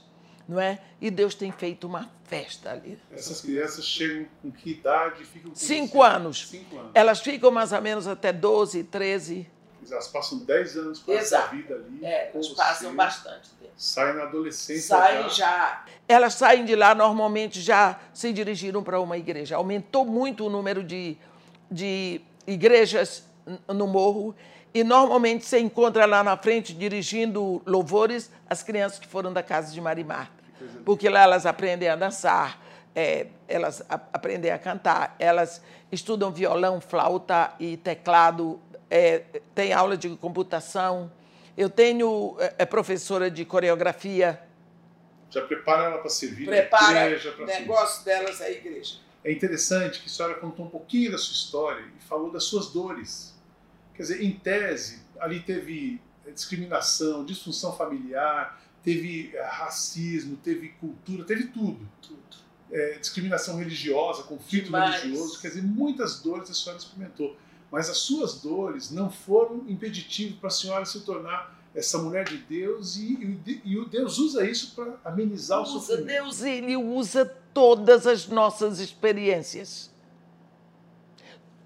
não 0.48 0.60
é? 0.60 0.80
E 1.00 1.10
Deus 1.10 1.34
tem 1.34 1.50
feito 1.52 1.86
uma 1.86 2.10
festa 2.24 2.70
ali. 2.70 2.98
Essas 3.10 3.40
crianças 3.40 3.84
chegam 3.84 4.26
com 4.40 4.50
que 4.50 4.70
idade? 4.70 5.24
Ficam 5.24 5.50
com 5.50 5.56
Cinco 5.56 6.02
anos. 6.02 6.48
Cinco 6.48 6.78
anos. 6.78 6.90
Elas 6.94 7.20
ficam 7.20 7.50
mais 7.50 7.72
ou 7.72 7.82
menos 7.82 8.06
até 8.06 8.32
12, 8.32 8.84
13. 8.84 9.50
Elas 9.90 10.08
passam 10.08 10.38
10 10.38 10.76
anos 10.76 11.00
para 11.00 11.14
essa 11.14 11.46
vida 11.46 11.74
ali. 11.74 12.04
É, 12.04 12.30
elas 12.32 12.48
passam 12.48 12.94
bastante 12.94 13.50
tempo. 13.60 13.72
Saem 13.76 14.14
na 14.14 14.22
adolescência. 14.24 14.96
Saem 14.96 15.28
já. 15.30 15.30
já. 15.30 15.84
Elas 16.06 16.34
saem 16.34 16.64
de 16.64 16.76
lá, 16.76 16.94
normalmente 16.94 17.60
já 17.60 17.98
se 18.12 18.32
dirigiram 18.32 18.82
para 18.82 19.00
uma 19.00 19.16
igreja. 19.16 19.56
Aumentou 19.56 20.04
muito 20.04 20.46
o 20.46 20.50
número 20.50 20.84
de 20.84 21.18
de 21.72 22.20
igrejas 22.46 23.24
no 23.66 23.86
morro 23.86 24.34
e 24.74 24.84
normalmente 24.84 25.44
você 25.44 25.58
encontra 25.58 26.06
lá 26.06 26.22
na 26.22 26.36
frente, 26.36 26.74
dirigindo 26.74 27.62
louvores, 27.66 28.30
as 28.48 28.62
crianças 28.62 28.98
que 28.98 29.06
foram 29.06 29.32
da 29.32 29.42
casa 29.42 29.72
de 29.72 29.80
Maria 29.80 30.04
Marta. 30.04 30.42
Porque 30.84 31.08
lá 31.08 31.22
elas 31.22 31.44
aprendem 31.44 31.88
a 31.88 31.96
dançar, 31.96 32.60
é, 32.94 33.26
elas 33.48 33.82
a, 33.88 33.94
aprendem 34.12 34.50
a 34.50 34.58
cantar, 34.58 35.16
elas 35.18 35.60
estudam 35.90 36.30
violão, 36.30 36.80
flauta 36.80 37.52
e 37.58 37.76
teclado, 37.76 38.60
é, 38.92 39.24
tem 39.54 39.72
aula 39.72 39.96
de 39.96 40.10
computação. 40.16 41.10
Eu 41.56 41.70
tenho 41.70 42.36
é, 42.38 42.56
é 42.58 42.66
professora 42.66 43.30
de 43.30 43.42
coreografia. 43.42 44.38
Já 45.30 45.40
prepara 45.40 45.84
ela 45.84 45.98
para 45.98 46.10
servir 46.10 46.44
Prepara 46.44 47.00
a 47.00 47.06
igreja. 47.06 47.34
o 47.38 47.46
negócio 47.46 48.04
servir. 48.04 48.24
delas 48.24 48.40
à 48.42 48.50
igreja. 48.50 48.96
É 49.24 49.32
interessante 49.32 50.00
que 50.00 50.06
a 50.06 50.10
senhora 50.10 50.34
contou 50.34 50.66
um 50.66 50.68
pouquinho 50.68 51.10
da 51.10 51.16
sua 51.16 51.32
história 51.32 51.82
e 51.98 52.02
falou 52.02 52.30
das 52.30 52.44
suas 52.44 52.68
dores. 52.68 53.34
Quer 53.94 54.02
dizer, 54.02 54.22
em 54.22 54.32
tese, 54.32 55.00
ali 55.18 55.40
teve 55.40 55.98
discriminação, 56.34 57.24
disfunção 57.24 57.74
familiar, 57.74 58.60
teve 58.82 59.30
eh, 59.34 59.42
racismo, 59.42 60.36
teve 60.36 60.68
cultura, 60.80 61.24
teve 61.24 61.44
tudo. 61.46 61.88
Tudo. 62.02 62.20
É, 62.70 62.98
discriminação 62.98 63.56
religiosa, 63.56 64.22
conflito 64.24 64.64
Demais. 64.64 65.02
religioso, 65.02 65.40
quer 65.40 65.48
dizer, 65.48 65.62
muitas 65.62 66.20
dores 66.20 66.50
a 66.50 66.54
senhora 66.54 66.78
experimentou. 66.78 67.36
Mas 67.72 67.88
as 67.88 67.96
suas 67.96 68.34
dores 68.34 68.90
não 68.90 69.10
foram 69.10 69.64
impeditivas 69.66 70.38
para 70.38 70.48
a 70.48 70.50
senhora 70.50 70.84
se 70.84 71.00
tornar 71.00 71.58
essa 71.74 71.96
mulher 71.96 72.28
de 72.28 72.36
Deus 72.36 72.96
e, 72.96 73.40
e, 73.46 73.62
e 73.64 73.78
o 73.78 73.86
Deus 73.86 74.18
usa 74.18 74.44
isso 74.44 74.74
para 74.74 74.98
amenizar 75.02 75.62
usa, 75.62 75.70
o 75.70 75.80
sofrimento. 75.80 76.06
Deus 76.06 76.42
ele 76.42 76.76
usa 76.76 77.24
todas 77.54 78.06
as 78.06 78.28
nossas 78.28 78.78
experiências. 78.78 79.90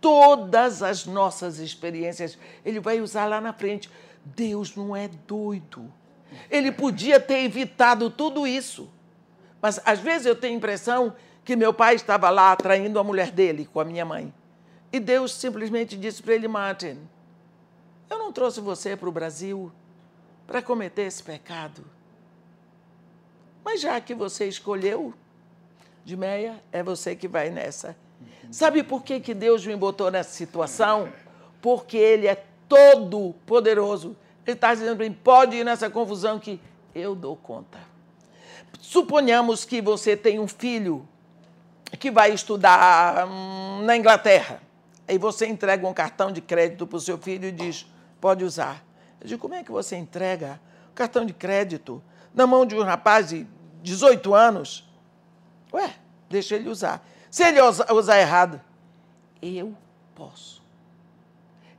Todas 0.00 0.80
as 0.80 1.06
nossas 1.06 1.58
experiências 1.58 2.38
ele 2.64 2.78
vai 2.78 3.00
usar 3.00 3.26
lá 3.26 3.40
na 3.40 3.52
frente. 3.52 3.90
Deus 4.25 4.76
não 4.76 4.94
é 4.94 5.08
doido. 5.26 5.92
Ele 6.48 6.70
podia 6.70 7.18
ter 7.18 7.38
evitado 7.38 8.10
tudo 8.10 8.46
isso. 8.46 8.88
Mas 9.60 9.80
às 9.84 9.98
vezes 9.98 10.26
eu 10.26 10.36
tenho 10.36 10.54
a 10.54 10.56
impressão 10.56 11.16
que 11.44 11.56
meu 11.56 11.75
pai 11.75 11.96
estava 11.96 12.30
lá 12.30 12.54
traindo 12.54 13.00
a 13.00 13.04
mulher 13.04 13.32
dele 13.32 13.68
com 13.72 13.80
a 13.80 13.84
minha 13.84 14.04
mãe. 14.04 14.32
E 14.97 15.00
Deus 15.00 15.33
simplesmente 15.33 15.97
disse 15.97 16.23
para 16.23 16.35
ele, 16.35 16.49
Martin, 16.49 16.99
eu 18.09 18.19
não 18.19 18.33
trouxe 18.33 18.61
você 18.61 18.97
para 18.97 19.09
o 19.09 19.12
Brasil 19.12 19.71
para 20.47 20.62
cometer 20.62 21.03
esse 21.03 21.23
pecado. 21.23 21.85
Mas 23.65 23.81
já 23.81 24.00
que 24.00 24.15
você 24.15 24.47
escolheu, 24.47 25.12
de 26.05 26.17
meia, 26.17 26.62
é 26.71 26.83
você 26.83 27.17
que 27.17 27.26
vai 27.26 27.50
nessa. 27.50 27.97
Sabe 28.50 28.83
por 28.83 29.03
que, 29.03 29.19
que 29.19 29.35
Deus 29.35 29.67
me 29.67 29.75
botou 29.75 30.11
nessa 30.11 30.31
situação? 30.31 31.12
Porque 31.61 31.97
Ele 31.97 32.29
é 32.29 32.45
todo 32.69 33.35
poderoso 33.45 34.17
ele 34.47 34.55
está 34.57 34.73
dizendo 34.73 34.97
para 34.97 35.09
mim, 35.09 35.12
pode 35.12 35.57
ir 35.57 35.65
nessa 35.65 35.91
confusão 35.91 36.38
que 36.38 36.61
eu 36.95 37.15
dou 37.15 37.37
conta. 37.37 37.79
Suponhamos 38.81 39.65
que 39.65 39.83
você 39.83 40.17
tem 40.17 40.38
um 40.38 40.47
filho 40.47 41.07
que 41.99 42.11
vai 42.11 42.33
estudar 42.33 43.26
hum, 43.26 43.83
na 43.83 43.97
Inglaterra. 43.97 44.62
Aí 45.08 45.18
você 45.18 45.46
entrega 45.46 45.86
um 45.86 45.94
cartão 45.94 46.32
de 46.32 46.40
crédito 46.40 46.86
para 46.86 46.96
o 46.96 47.00
seu 47.00 47.16
filho 47.16 47.48
e 47.48 47.52
diz, 47.52 47.86
pode 48.20 48.44
usar. 48.44 48.84
Eu 49.20 49.28
digo, 49.28 49.40
como 49.40 49.54
é 49.54 49.62
que 49.62 49.70
você 49.70 49.96
entrega 49.96 50.60
um 50.90 50.94
cartão 50.94 51.25
de 51.25 51.32
crédito 51.32 52.02
na 52.34 52.46
mão 52.46 52.66
de 52.66 52.75
um 52.75 52.82
rapaz 52.82 53.28
de 53.28 53.46
18 53.82 54.34
anos? 54.34 54.88
Ué, 55.72 55.94
deixa 56.28 56.56
ele 56.56 56.68
usar. 56.68 57.06
Se 57.30 57.44
ele 57.44 57.60
usar 57.60 58.18
errado, 58.18 58.60
eu 59.40 59.76
posso. 60.14 60.62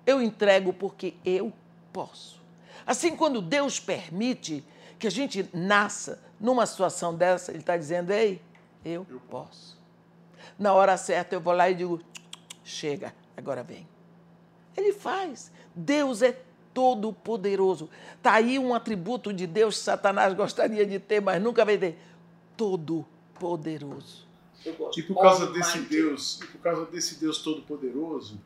Eu 0.05 0.21
entrego 0.21 0.71
porque 0.71 1.15
eu 1.25 1.51
posso. 1.91 2.41
Assim, 2.85 3.15
quando 3.15 3.41
Deus 3.41 3.79
permite 3.79 4.63
que 4.97 5.07
a 5.07 5.11
gente 5.11 5.49
nasça 5.53 6.19
numa 6.39 6.65
situação 6.65 7.13
dessa, 7.13 7.51
Ele 7.51 7.59
está 7.59 7.75
dizendo: 7.75 8.11
Ei, 8.11 8.41
eu 8.85 9.05
posso. 9.29 9.77
Na 10.57 10.73
hora 10.73 10.95
certa 10.95 11.35
eu 11.35 11.41
vou 11.41 11.53
lá 11.53 11.69
e 11.69 11.75
digo: 11.75 12.01
Chega, 12.67 13.15
agora 13.37 13.63
vem. 13.63 13.87
Ele 14.75 14.91
faz. 14.91 15.49
Deus 15.73 16.21
é 16.21 16.37
todo 16.73 17.13
poderoso. 17.13 17.89
Está 18.17 18.33
aí 18.33 18.59
um 18.59 18.75
atributo 18.75 19.31
de 19.31 19.47
Deus 19.47 19.77
que 19.77 19.83
Satanás 19.85 20.33
gostaria 20.33 20.85
de 20.85 20.99
ter, 20.99 21.21
mas 21.21 21.41
nunca 21.41 21.63
vai 21.63 21.77
ter. 21.77 21.97
Todo 22.57 23.05
poderoso. 23.39 24.27
E 24.97 25.01
por 25.03 25.21
causa 25.21 25.47
desse 25.47 25.79
Deus, 25.79 26.41
e 26.41 26.47
por 26.47 26.59
causa 26.59 26.85
desse 26.87 27.15
Deus 27.15 27.37
todo 27.37 27.61
poderoso, 27.61 28.37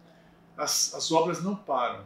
as, 0.55 0.93
as 0.93 1.11
obras 1.11 1.41
não 1.41 1.55
param. 1.55 2.05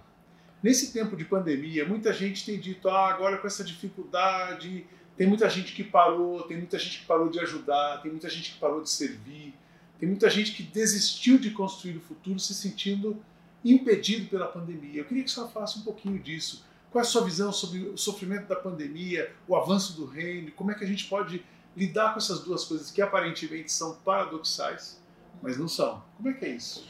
Nesse 0.63 0.93
tempo 0.93 1.17
de 1.17 1.25
pandemia, 1.25 1.85
muita 1.85 2.13
gente 2.13 2.45
tem 2.45 2.57
dito: 2.57 2.87
ah, 2.87 3.09
agora 3.09 3.39
com 3.39 3.45
essa 3.45 3.61
dificuldade, 3.61 4.87
tem 5.17 5.27
muita 5.27 5.49
gente 5.49 5.73
que 5.73 5.83
parou, 5.83 6.43
tem 6.43 6.55
muita 6.55 6.79
gente 6.79 7.01
que 7.01 7.05
parou 7.05 7.27
de 7.27 7.41
ajudar, 7.41 8.01
tem 8.01 8.09
muita 8.09 8.29
gente 8.29 8.53
que 8.53 8.59
parou 8.59 8.81
de 8.81 8.89
servir, 8.89 9.53
tem 9.99 10.09
muita 10.09 10.29
gente 10.29 10.51
que 10.51 10.63
desistiu 10.63 11.37
de 11.37 11.51
construir 11.51 11.97
o 11.97 12.01
futuro 12.01 12.39
se 12.39 12.53
sentindo 12.53 13.21
impedido 13.63 14.29
pela 14.29 14.47
pandemia. 14.47 15.01
Eu 15.01 15.05
queria 15.05 15.23
que 15.23 15.31
você 15.31 15.47
falasse 15.47 15.79
um 15.79 15.81
pouquinho 15.81 16.19
disso. 16.19 16.65
Qual 16.91 17.03
é 17.03 17.05
a 17.05 17.09
sua 17.09 17.23
visão 17.23 17.51
sobre 17.51 17.79
o 17.79 17.97
sofrimento 17.97 18.47
da 18.47 18.55
pandemia, 18.55 19.33
o 19.47 19.55
avanço 19.55 19.93
do 19.93 20.05
reino? 20.05 20.51
Como 20.51 20.71
é 20.71 20.75
que 20.75 20.83
a 20.83 20.87
gente 20.87 21.05
pode 21.05 21.43
lidar 21.75 22.13
com 22.13 22.19
essas 22.19 22.41
duas 22.41 22.63
coisas 22.63 22.91
que 22.91 23.01
aparentemente 23.01 23.71
são 23.71 23.95
paradoxais, 23.95 25.01
mas 25.41 25.57
não 25.57 25.67
são? 25.67 26.03
Como 26.15 26.29
é 26.29 26.33
que 26.33 26.45
é 26.45 26.49
isso? 26.49 26.87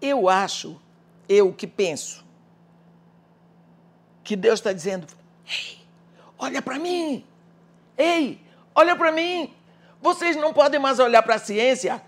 Eu 0.00 0.28
acho, 0.28 0.80
eu 1.28 1.52
que 1.52 1.66
penso, 1.66 2.24
que 4.22 4.36
Deus 4.36 4.60
está 4.60 4.72
dizendo: 4.72 5.06
Ei, 5.46 5.78
olha 6.38 6.60
para 6.60 6.78
mim! 6.78 7.24
Ei, 7.96 8.40
olha 8.74 8.94
para 8.94 9.10
mim! 9.10 9.52
Vocês 10.00 10.36
não 10.36 10.52
podem 10.52 10.78
mais 10.78 11.00
olhar 11.00 11.22
para 11.22 11.36
a 11.36 11.38
ciência, 11.38 12.00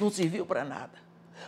não 0.00 0.10
serviu 0.10 0.46
para 0.46 0.64
nada. 0.64 0.92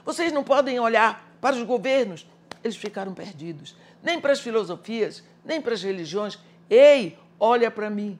Vocês 0.04 0.32
não 0.32 0.44
podem 0.44 0.78
olhar 0.78 1.28
para 1.40 1.56
os 1.56 1.62
governos, 1.62 2.26
eles 2.62 2.76
ficaram 2.76 3.14
perdidos. 3.14 3.76
Nem 4.02 4.20
para 4.20 4.32
as 4.32 4.40
filosofias, 4.40 5.22
nem 5.44 5.60
para 5.60 5.74
as 5.74 5.82
religiões. 5.82 6.38
Ei, 6.68 7.18
olha 7.38 7.70
para 7.70 7.90
mim. 7.90 8.18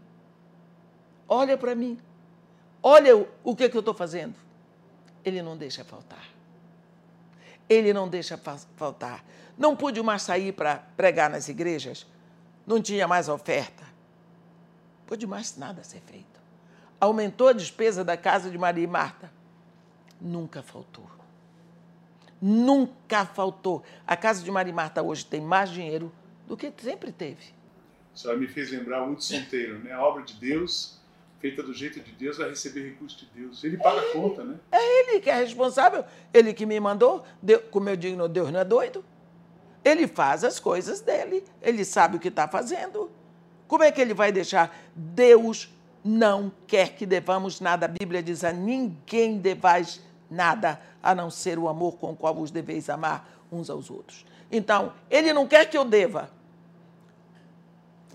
Olha 1.28 1.56
para 1.56 1.74
mim. 1.74 1.98
Olha 2.82 3.26
o, 3.44 3.54
que, 3.54 3.68
que 3.68 3.76
eu 3.76 3.80
estou 3.80 3.94
fazendo. 3.94 4.34
Ele 5.24 5.42
não 5.42 5.56
deixa 5.56 5.84
faltar. 5.84 6.24
Ele 7.68 7.92
não 7.92 8.08
deixa 8.08 8.38
faltar. 8.76 9.24
Não 9.56 9.76
pude 9.76 10.02
mais 10.02 10.22
sair 10.22 10.52
para 10.52 10.76
pregar 10.96 11.30
nas 11.30 11.48
igrejas. 11.48 12.06
Não 12.66 12.80
tinha 12.80 13.06
mais 13.06 13.28
oferta. 13.28 13.84
Pôde 15.06 15.26
mais 15.26 15.56
nada 15.56 15.84
ser 15.84 16.00
feito. 16.00 16.40
Aumentou 17.00 17.48
a 17.48 17.52
despesa 17.52 18.04
da 18.04 18.16
casa 18.16 18.50
de 18.50 18.56
Maria 18.56 18.84
e 18.84 18.86
Marta. 18.86 19.30
Nunca 20.20 20.62
faltou. 20.62 21.04
Nunca 22.40 23.24
faltou. 23.26 23.82
A 24.06 24.16
casa 24.16 24.42
de 24.42 24.50
Maria 24.50 24.72
Marta 24.72 25.02
hoje 25.02 25.24
tem 25.24 25.40
mais 25.40 25.70
dinheiro 25.70 26.12
do 26.46 26.56
que 26.56 26.72
sempre 26.82 27.12
teve. 27.12 27.54
A 28.14 28.16
senhora 28.16 28.38
me 28.38 28.48
fez 28.48 28.70
lembrar 28.70 29.06
o 29.06 29.12
Hudson 29.12 29.44
Taylor, 29.50 29.78
né? 29.78 29.92
A 29.92 30.02
obra 30.02 30.22
de 30.22 30.34
Deus, 30.34 30.98
feita 31.38 31.62
do 31.62 31.72
jeito 31.72 32.00
de 32.00 32.12
Deus, 32.12 32.38
vai 32.38 32.48
receber 32.48 32.88
recurso 32.88 33.18
de 33.18 33.26
Deus. 33.40 33.62
Ele 33.62 33.76
paga 33.76 34.00
a 34.00 34.12
conta, 34.12 34.42
né? 34.42 34.56
É 34.72 35.00
ele 35.00 35.20
que 35.20 35.30
é 35.30 35.34
responsável, 35.34 36.04
ele 36.32 36.52
que 36.52 36.66
me 36.66 36.78
mandou. 36.80 37.24
Deus, 37.40 37.62
como 37.70 37.88
eu 37.88 37.96
digo, 37.96 38.26
Deus 38.28 38.50
não 38.50 38.60
é 38.60 38.64
doido. 38.64 39.04
Ele 39.84 40.06
faz 40.06 40.44
as 40.44 40.58
coisas 40.58 41.00
dele, 41.00 41.44
ele 41.62 41.84
sabe 41.84 42.16
o 42.16 42.20
que 42.20 42.28
está 42.28 42.46
fazendo. 42.46 43.10
Como 43.66 43.84
é 43.84 43.92
que 43.92 44.00
ele 44.00 44.12
vai 44.12 44.32
deixar? 44.32 44.76
Deus 44.94 45.72
não 46.04 46.52
quer 46.66 46.94
que 46.94 47.06
devamos 47.06 47.60
nada. 47.60 47.86
A 47.86 47.88
Bíblia 47.88 48.22
diz: 48.22 48.44
a 48.44 48.52
ninguém 48.52 49.38
devais 49.38 50.00
nada, 50.30 50.80
a 51.02 51.14
não 51.14 51.30
ser 51.30 51.58
o 51.58 51.68
amor 51.68 51.96
com 51.96 52.12
o 52.12 52.16
qual 52.16 52.34
vos 52.34 52.50
deveis 52.50 52.88
amar 52.88 53.28
uns 53.50 53.68
aos 53.68 53.90
outros. 53.90 54.24
Então, 54.50 54.92
ele 55.10 55.32
não 55.32 55.46
quer 55.46 55.68
que 55.68 55.76
eu 55.76 55.84
deva. 55.84 56.30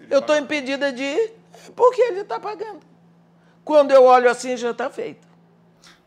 Eu 0.09 0.19
estou 0.19 0.37
impedida 0.37 0.91
de 0.91 1.03
ir 1.03 1.33
porque 1.75 2.01
ele 2.01 2.21
está 2.21 2.39
pagando. 2.39 2.81
Quando 3.63 3.91
eu 3.91 4.03
olho 4.03 4.29
assim, 4.29 4.55
já 4.55 4.71
está 4.71 4.89
feito. 4.89 5.27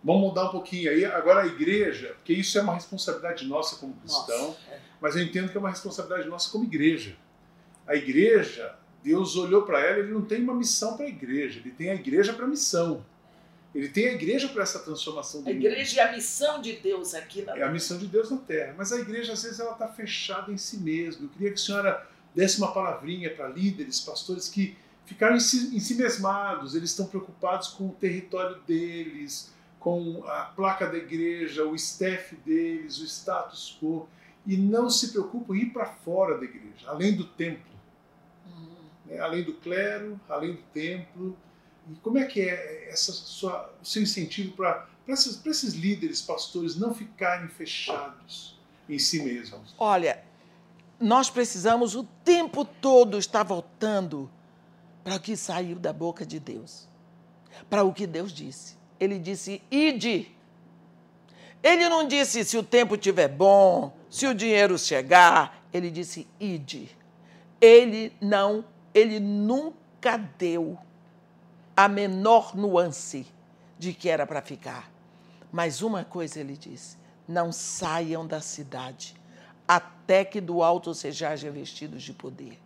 Vamos 0.03 0.23
mudar 0.23 0.45
um 0.45 0.51
pouquinho 0.51 0.91
aí. 0.91 1.05
Agora 1.05 1.43
a 1.43 1.47
igreja, 1.47 2.15
porque 2.17 2.33
isso 2.33 2.57
é 2.57 2.63
uma 2.63 2.75
responsabilidade 2.75 3.47
nossa 3.47 3.77
como 3.77 3.95
cristão. 3.95 4.49
Nossa, 4.49 4.59
é 4.71 4.79
mas 5.01 5.17
eu 5.17 5.23
entendo 5.23 5.51
que 5.51 5.57
é 5.57 5.61
uma 5.61 5.71
responsabilidade 5.71 6.29
nossa 6.29 6.51
como 6.51 6.65
igreja. 6.65 7.17
A 7.87 7.95
igreja, 7.95 8.77
Deus 9.03 9.37
olhou 9.37 9.63
para 9.63 9.81
ela, 9.81 9.99
ele 9.99 10.13
não 10.13 10.23
tem 10.23 10.43
uma 10.43 10.55
missão 10.55 10.97
para 10.97 11.07
a 11.07 11.09
igreja, 11.09 11.61
ele 11.61 11.71
tem 11.71 11.91
a 11.91 11.95
igreja 11.95 12.33
para 12.33 12.45
a 12.45 12.49
missão. 12.49 13.05
Ele 13.79 13.89
tem 13.89 14.09
a 14.09 14.13
igreja 14.13 14.49
para 14.49 14.63
essa 14.63 14.81
transformação 14.81 15.43
do 15.43 15.49
A 15.49 15.53
igreja 15.53 15.91
mundo. 15.91 16.09
é 16.09 16.11
a 16.11 16.17
missão 16.17 16.61
de 16.61 16.73
Deus 16.75 17.15
aqui 17.15 17.43
na 17.43 17.53
terra. 17.53 17.65
É 17.65 17.69
a 17.69 17.73
missão 17.73 17.97
de 17.97 18.07
Deus 18.09 18.29
na 18.29 18.39
terra. 18.39 18.75
Mas 18.77 18.93
a 18.93 18.99
igreja, 18.99 19.35
às 19.35 19.43
vezes, 19.43 19.61
ela 19.61 19.73
está 19.73 19.87
fechada 19.87 20.51
em 20.51 20.57
si 20.57 20.79
mesma. 20.79 21.25
Eu 21.25 21.29
queria 21.29 21.51
que 21.51 21.55
a 21.55 21.59
senhora 21.59 22.07
desse 22.35 22.59
uma 22.59 22.73
palavrinha 22.73 23.33
para 23.35 23.47
líderes, 23.47 24.01
pastores 24.01 24.49
que 24.49 24.77
ficaram 25.07 25.37
em 25.37 25.41
si, 25.41 25.77
em 25.77 25.79
si 25.79 25.95
mesmados, 25.95 26.75
eles 26.75 26.91
estão 26.91 27.07
preocupados 27.07 27.69
com 27.69 27.87
o 27.87 27.93
território 27.93 28.61
deles, 28.67 29.53
com 29.79 30.25
a 30.27 30.47
placa 30.57 30.87
da 30.87 30.99
igreja, 30.99 31.65
o 31.65 31.75
staff 31.77 32.35
deles, 32.45 32.99
o 32.99 33.05
status 33.05 33.79
quo 33.81 34.09
e 34.45 34.57
não 34.57 34.91
se 34.91 35.13
preocupam 35.13 35.55
em 35.55 35.61
ir 35.61 35.67
para 35.67 35.87
fora 35.87 36.37
da 36.37 36.45
igreja, 36.45 36.89
além 36.89 37.15
do 37.15 37.25
templo, 37.25 37.71
uhum. 38.47 38.77
né? 39.07 39.19
além 39.21 39.45
do 39.45 39.53
clero, 39.55 40.19
além 40.29 40.55
do 40.55 40.63
templo. 40.73 41.37
E 41.91 41.95
como 41.97 42.19
é 42.19 42.27
que 42.27 42.41
é 42.41 42.89
essa 42.91 43.13
sua, 43.13 43.75
o 43.81 43.85
seu 43.85 44.03
incentivo 44.03 44.53
para 44.53 44.87
esses, 45.07 45.45
esses 45.47 45.75
líderes, 45.75 46.21
pastores, 46.21 46.77
não 46.77 46.95
ficarem 46.95 47.49
fechados 47.49 48.59
em 48.89 48.99
si 48.99 49.23
mesmos? 49.23 49.75
Olha, 49.79 50.23
nós 51.01 51.31
precisamos 51.31 51.95
o 51.95 52.05
tempo 52.25 52.65
todo 52.65 53.19
estar 53.19 53.43
voltando 53.43 54.31
para 55.03 55.17
o 55.17 55.21
que 55.21 55.37
saiu 55.37 55.79
da 55.79 55.93
boca 55.93 56.27
de 56.27 56.39
Deus, 56.39 56.87
para 57.71 57.85
o 57.85 57.93
que 57.93 58.07
Deus 58.07 58.33
disse. 58.33 58.77
Ele 59.01 59.19
disse: 59.19 59.63
ide. 59.71 60.35
Ele 61.63 61.89
não 61.89 62.07
disse 62.07 62.45
se 62.45 62.57
o 62.57 62.63
tempo 62.63 62.95
estiver 62.95 63.29
bom, 63.29 63.97
se 64.11 64.27
o 64.27 64.35
dinheiro 64.35 64.79
chegar. 64.79 65.65
Ele 65.73 65.91
disse: 65.91 66.27
ide. 66.39 66.97
Ele 67.61 68.13
não, 68.21 68.65
ele 68.95 69.19
nunca 69.19 70.17
deu 70.17 70.79
a 71.79 71.87
menor 71.87 72.57
nuance 72.57 73.25
de 73.79 73.93
que 73.93 74.09
era 74.09 74.27
para 74.27 74.43
ficar. 74.43 74.91
Mas 75.53 75.81
uma 75.81 76.05
coisa 76.05 76.41
ele 76.41 76.57
disse: 76.57 76.97
não 77.29 77.53
saiam 77.53 78.27
da 78.27 78.41
cidade 78.41 79.15
até 79.67 80.25
que 80.25 80.41
do 80.41 80.61
alto 80.61 80.93
sejais 80.93 81.41
revestidos 81.41 82.03
de 82.03 82.13
poder. 82.13 82.61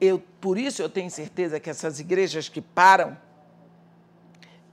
Eu, 0.00 0.22
por 0.40 0.56
isso 0.56 0.80
eu 0.80 0.88
tenho 0.88 1.10
certeza 1.10 1.58
que 1.58 1.68
essas 1.68 1.98
igrejas 1.98 2.48
que 2.48 2.60
param, 2.60 3.18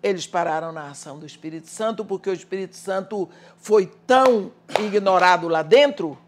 eles 0.04 0.28
pararam 0.28 0.72
na 0.72 0.92
ação 0.92 1.18
do 1.18 1.26
Espírito 1.26 1.68
Santo, 1.68 2.06
porque 2.06 2.30
o 2.30 2.34
Espírito 2.34 2.76
Santo 2.76 3.28
foi 3.58 3.88
tão 4.06 4.52
ignorado 4.80 5.48
lá 5.48 5.64
dentro 5.64 6.20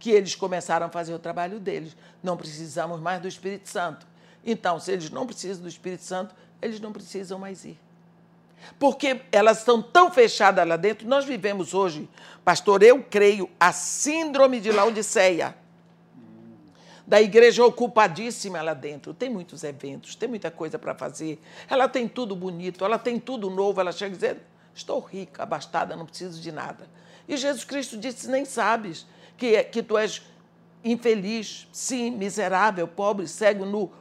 que 0.00 0.10
eles 0.10 0.34
começaram 0.34 0.86
a 0.86 0.90
fazer 0.90 1.14
o 1.14 1.18
trabalho 1.20 1.60
deles. 1.60 1.96
Não 2.24 2.36
precisamos 2.36 3.00
mais 3.00 3.22
do 3.22 3.28
Espírito 3.28 3.68
Santo. 3.68 4.04
Então, 4.46 4.78
se 4.78 4.92
eles 4.92 5.10
não 5.10 5.26
precisam 5.26 5.64
do 5.64 5.68
Espírito 5.68 6.04
Santo, 6.04 6.32
eles 6.62 6.78
não 6.78 6.92
precisam 6.92 7.36
mais 7.36 7.64
ir. 7.64 7.76
Porque 8.78 9.20
elas 9.32 9.58
estão 9.58 9.82
tão 9.82 10.10
fechadas 10.10 10.66
lá 10.66 10.76
dentro. 10.76 11.06
Nós 11.06 11.24
vivemos 11.24 11.74
hoje, 11.74 12.08
pastor, 12.44 12.82
eu 12.82 13.02
creio, 13.02 13.50
a 13.58 13.72
síndrome 13.72 14.60
de 14.60 14.70
Laodiceia. 14.70 15.56
Da 17.06 17.20
igreja 17.20 17.64
ocupadíssima 17.64 18.62
lá 18.62 18.74
dentro. 18.74 19.12
Tem 19.12 19.28
muitos 19.28 19.62
eventos, 19.62 20.14
tem 20.14 20.28
muita 20.28 20.50
coisa 20.50 20.78
para 20.78 20.94
fazer. 20.94 21.40
Ela 21.68 21.88
tem 21.88 22.08
tudo 22.08 22.34
bonito, 22.34 22.84
ela 22.84 22.98
tem 22.98 23.20
tudo 23.20 23.50
novo. 23.50 23.80
Ela 23.80 23.92
chega 23.92 24.14
dizendo: 24.14 24.40
Estou 24.74 24.98
rica, 25.00 25.42
abastada, 25.42 25.94
não 25.94 26.04
preciso 26.04 26.40
de 26.40 26.50
nada. 26.50 26.88
E 27.28 27.36
Jesus 27.36 27.64
Cristo 27.64 27.96
disse: 27.96 28.28
Nem 28.28 28.44
sabes 28.44 29.06
que, 29.36 29.54
é, 29.54 29.62
que 29.62 29.84
tu 29.84 29.96
és 29.96 30.20
infeliz, 30.82 31.68
sim, 31.72 32.10
miserável, 32.10 32.88
pobre, 32.88 33.28
cego, 33.28 33.64
nu. 33.64 33.92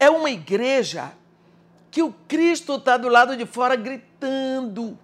É 0.00 0.08
uma 0.08 0.30
igreja 0.30 1.12
que 1.90 2.02
o 2.02 2.10
Cristo 2.26 2.76
está 2.76 2.96
do 2.96 3.08
lado 3.08 3.36
de 3.36 3.44
fora 3.44 3.76
gritando. 3.76 4.98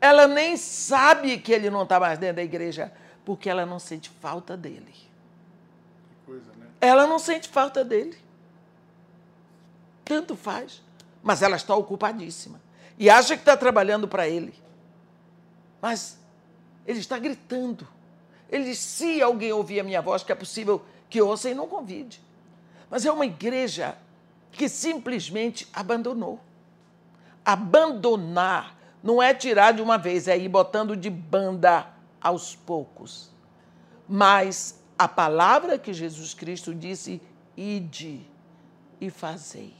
Ela 0.00 0.26
nem 0.26 0.56
sabe 0.56 1.38
que 1.38 1.52
ele 1.52 1.70
não 1.70 1.84
está 1.84 2.00
mais 2.00 2.18
dentro 2.18 2.36
da 2.36 2.42
igreja, 2.42 2.92
porque 3.24 3.48
ela 3.48 3.64
não 3.64 3.78
sente 3.78 4.10
falta 4.10 4.56
dele. 4.56 4.94
Coisa, 6.26 6.50
né? 6.58 6.66
Ela 6.80 7.06
não 7.06 7.20
sente 7.20 7.48
falta 7.48 7.84
dele. 7.84 8.18
Tanto 10.04 10.34
faz. 10.34 10.82
Mas 11.22 11.42
ela 11.42 11.56
está 11.56 11.74
ocupadíssima. 11.76 12.60
E 12.98 13.08
acha 13.08 13.36
que 13.36 13.42
está 13.42 13.56
trabalhando 13.56 14.08
para 14.08 14.28
ele. 14.28 14.54
Mas 15.80 16.18
ele 16.84 16.98
está 16.98 17.16
gritando. 17.16 17.86
Ele 18.50 18.64
diz: 18.64 18.78
se 18.78 19.22
alguém 19.22 19.52
ouvir 19.52 19.80
a 19.80 19.84
minha 19.84 20.02
voz, 20.02 20.24
que 20.24 20.32
é 20.32 20.34
possível 20.34 20.84
que 21.08 21.22
ouça 21.22 21.48
e 21.48 21.54
não 21.54 21.68
convide. 21.68 22.20
Mas 22.90 23.04
é 23.04 23.12
uma 23.12 23.26
igreja 23.26 23.96
que 24.52 24.68
simplesmente 24.68 25.68
abandonou. 25.72 26.40
Abandonar 27.44 28.76
não 29.02 29.22
é 29.22 29.32
tirar 29.32 29.72
de 29.72 29.82
uma 29.82 29.96
vez, 29.96 30.26
é 30.28 30.36
ir 30.36 30.48
botando 30.48 30.96
de 30.96 31.08
banda 31.08 31.86
aos 32.20 32.56
poucos. 32.56 33.30
Mas 34.08 34.82
a 34.98 35.06
palavra 35.06 35.78
que 35.78 35.92
Jesus 35.92 36.34
Cristo 36.34 36.74
disse, 36.74 37.20
ide 37.56 38.22
e 39.00 39.10
fazei. 39.10 39.72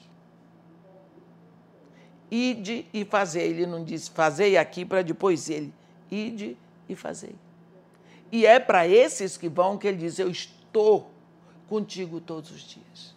Ide 2.30 2.86
e 2.92 3.04
fazei. 3.04 3.48
Ele 3.48 3.66
não 3.66 3.84
disse 3.84 4.10
fazei 4.10 4.56
aqui 4.56 4.84
para 4.84 5.02
depois 5.02 5.48
ele. 5.48 5.72
Ide 6.10 6.56
e 6.88 6.94
fazei. 6.94 7.34
E 8.30 8.46
é 8.46 8.60
para 8.60 8.86
esses 8.86 9.36
que 9.36 9.48
vão 9.48 9.78
que 9.78 9.88
ele 9.88 9.96
diz: 9.96 10.18
Eu 10.18 10.30
estou 10.30 11.10
contigo 11.68 12.20
todos 12.20 12.50
os 12.50 12.62
dias. 12.62 13.14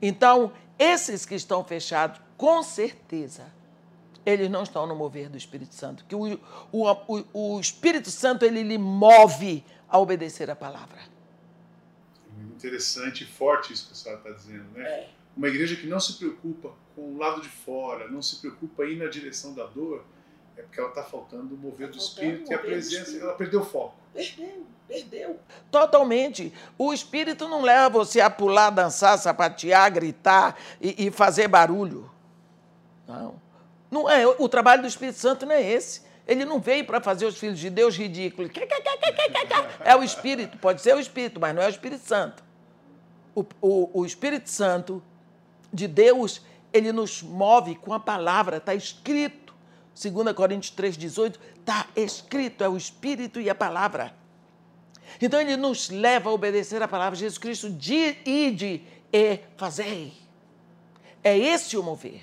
Então, 0.00 0.52
esses 0.78 1.24
que 1.24 1.34
estão 1.34 1.64
fechados, 1.64 2.20
com 2.36 2.62
certeza, 2.62 3.46
eles 4.24 4.50
não 4.50 4.62
estão 4.62 4.86
no 4.86 4.94
mover 4.94 5.30
do 5.30 5.38
Espírito 5.38 5.74
Santo. 5.74 6.04
Que 6.04 6.14
o, 6.14 6.38
o, 6.72 7.24
o, 7.32 7.60
Espírito 7.60 8.10
Santo 8.10 8.44
ele 8.44 8.62
lhe 8.62 8.76
move 8.76 9.64
a 9.88 9.98
obedecer 9.98 10.50
a 10.50 10.56
palavra. 10.56 10.98
Interessante 12.56 13.24
e 13.24 13.26
forte 13.26 13.72
isso 13.72 13.86
que 13.86 13.92
a 13.92 13.94
senhora 13.94 14.20
está 14.20 14.30
dizendo, 14.32 14.66
né? 14.74 14.82
É. 14.82 15.10
Uma 15.36 15.48
igreja 15.48 15.76
que 15.76 15.86
não 15.86 16.00
se 16.00 16.14
preocupa 16.14 16.72
com 16.94 17.02
o 17.12 17.18
lado 17.18 17.42
de 17.42 17.48
fora, 17.48 18.08
não 18.08 18.22
se 18.22 18.36
preocupa 18.36 18.84
em 18.84 18.92
ir 18.92 18.96
na 18.96 19.06
direção 19.06 19.54
da 19.54 19.66
dor, 19.66 20.04
é 20.56 20.62
porque 20.62 20.80
ela 20.80 20.88
está 20.88 21.04
faltando 21.04 21.54
o 21.54 21.58
mover 21.58 21.88
Tá 21.88 21.92
do 21.92 21.98
Espírito 21.98 22.50
e 22.50 22.54
a 22.54 22.58
presença, 22.58 23.16
ela 23.18 23.34
perdeu 23.34 23.60
o 23.60 23.64
foco. 23.64 23.94
Perdeu, 24.14 24.65
perdeu. 24.86 25.38
Totalmente. 25.70 26.52
O 26.78 26.92
espírito 26.92 27.48
não 27.48 27.62
leva 27.62 27.90
você 27.90 28.20
a 28.20 28.30
pular, 28.30 28.70
dançar, 28.70 29.18
sapatear, 29.18 29.92
gritar 29.92 30.56
e, 30.80 31.06
e 31.06 31.10
fazer 31.10 31.48
barulho. 31.48 32.10
Não. 33.06 33.34
não 33.90 34.10
é, 34.10 34.26
o 34.26 34.48
trabalho 34.48 34.82
do 34.82 34.88
Espírito 34.88 35.18
Santo 35.18 35.46
não 35.46 35.54
é 35.54 35.62
esse. 35.62 36.02
Ele 36.26 36.44
não 36.44 36.60
veio 36.60 36.84
para 36.84 37.00
fazer 37.00 37.24
os 37.24 37.38
filhos 37.38 37.58
de 37.58 37.70
Deus 37.70 37.96
ridículos. 37.96 38.50
É 39.84 39.94
o 39.94 40.02
Espírito, 40.02 40.58
pode 40.58 40.82
ser 40.82 40.96
o 40.96 40.98
Espírito, 40.98 41.38
mas 41.38 41.54
não 41.54 41.62
é 41.62 41.66
o 41.66 41.70
Espírito 41.70 42.04
Santo. 42.04 42.42
O, 43.34 43.44
o, 43.60 44.00
o 44.00 44.06
Espírito 44.06 44.50
Santo 44.50 45.02
de 45.72 45.86
Deus, 45.86 46.42
ele 46.72 46.90
nos 46.90 47.22
move 47.22 47.76
com 47.76 47.92
a 47.92 48.00
palavra, 48.00 48.56
está 48.56 48.74
escrito. 48.74 49.54
2 49.94 50.34
Coríntios 50.34 50.76
3,18, 50.76 51.36
está 51.58 51.86
escrito, 51.96 52.62
é 52.62 52.68
o 52.68 52.76
Espírito 52.76 53.40
e 53.40 53.48
a 53.48 53.54
palavra. 53.54 54.12
Então 55.20 55.40
ele 55.40 55.56
nos 55.56 55.90
leva 55.90 56.30
a 56.30 56.32
obedecer 56.32 56.82
a 56.82 56.88
palavra. 56.88 57.18
Jesus 57.18 57.38
Cristo, 57.38 57.70
de, 57.70 58.16
ide 58.24 58.82
e 59.12 59.40
fazei. 59.56 60.12
É 61.22 61.36
esse 61.36 61.76
o 61.76 61.82
mover. 61.82 62.22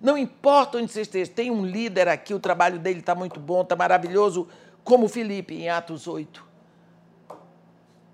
Não 0.00 0.18
importa 0.18 0.78
onde 0.78 0.90
você 0.90 1.02
esteja, 1.02 1.30
tem 1.30 1.50
um 1.50 1.64
líder 1.64 2.08
aqui, 2.08 2.34
o 2.34 2.40
trabalho 2.40 2.78
dele 2.78 2.98
está 3.00 3.14
muito 3.14 3.38
bom, 3.38 3.62
está 3.62 3.76
maravilhoso, 3.76 4.48
como 4.82 5.08
Felipe, 5.08 5.54
em 5.54 5.68
Atos 5.68 6.08
8. 6.08 6.44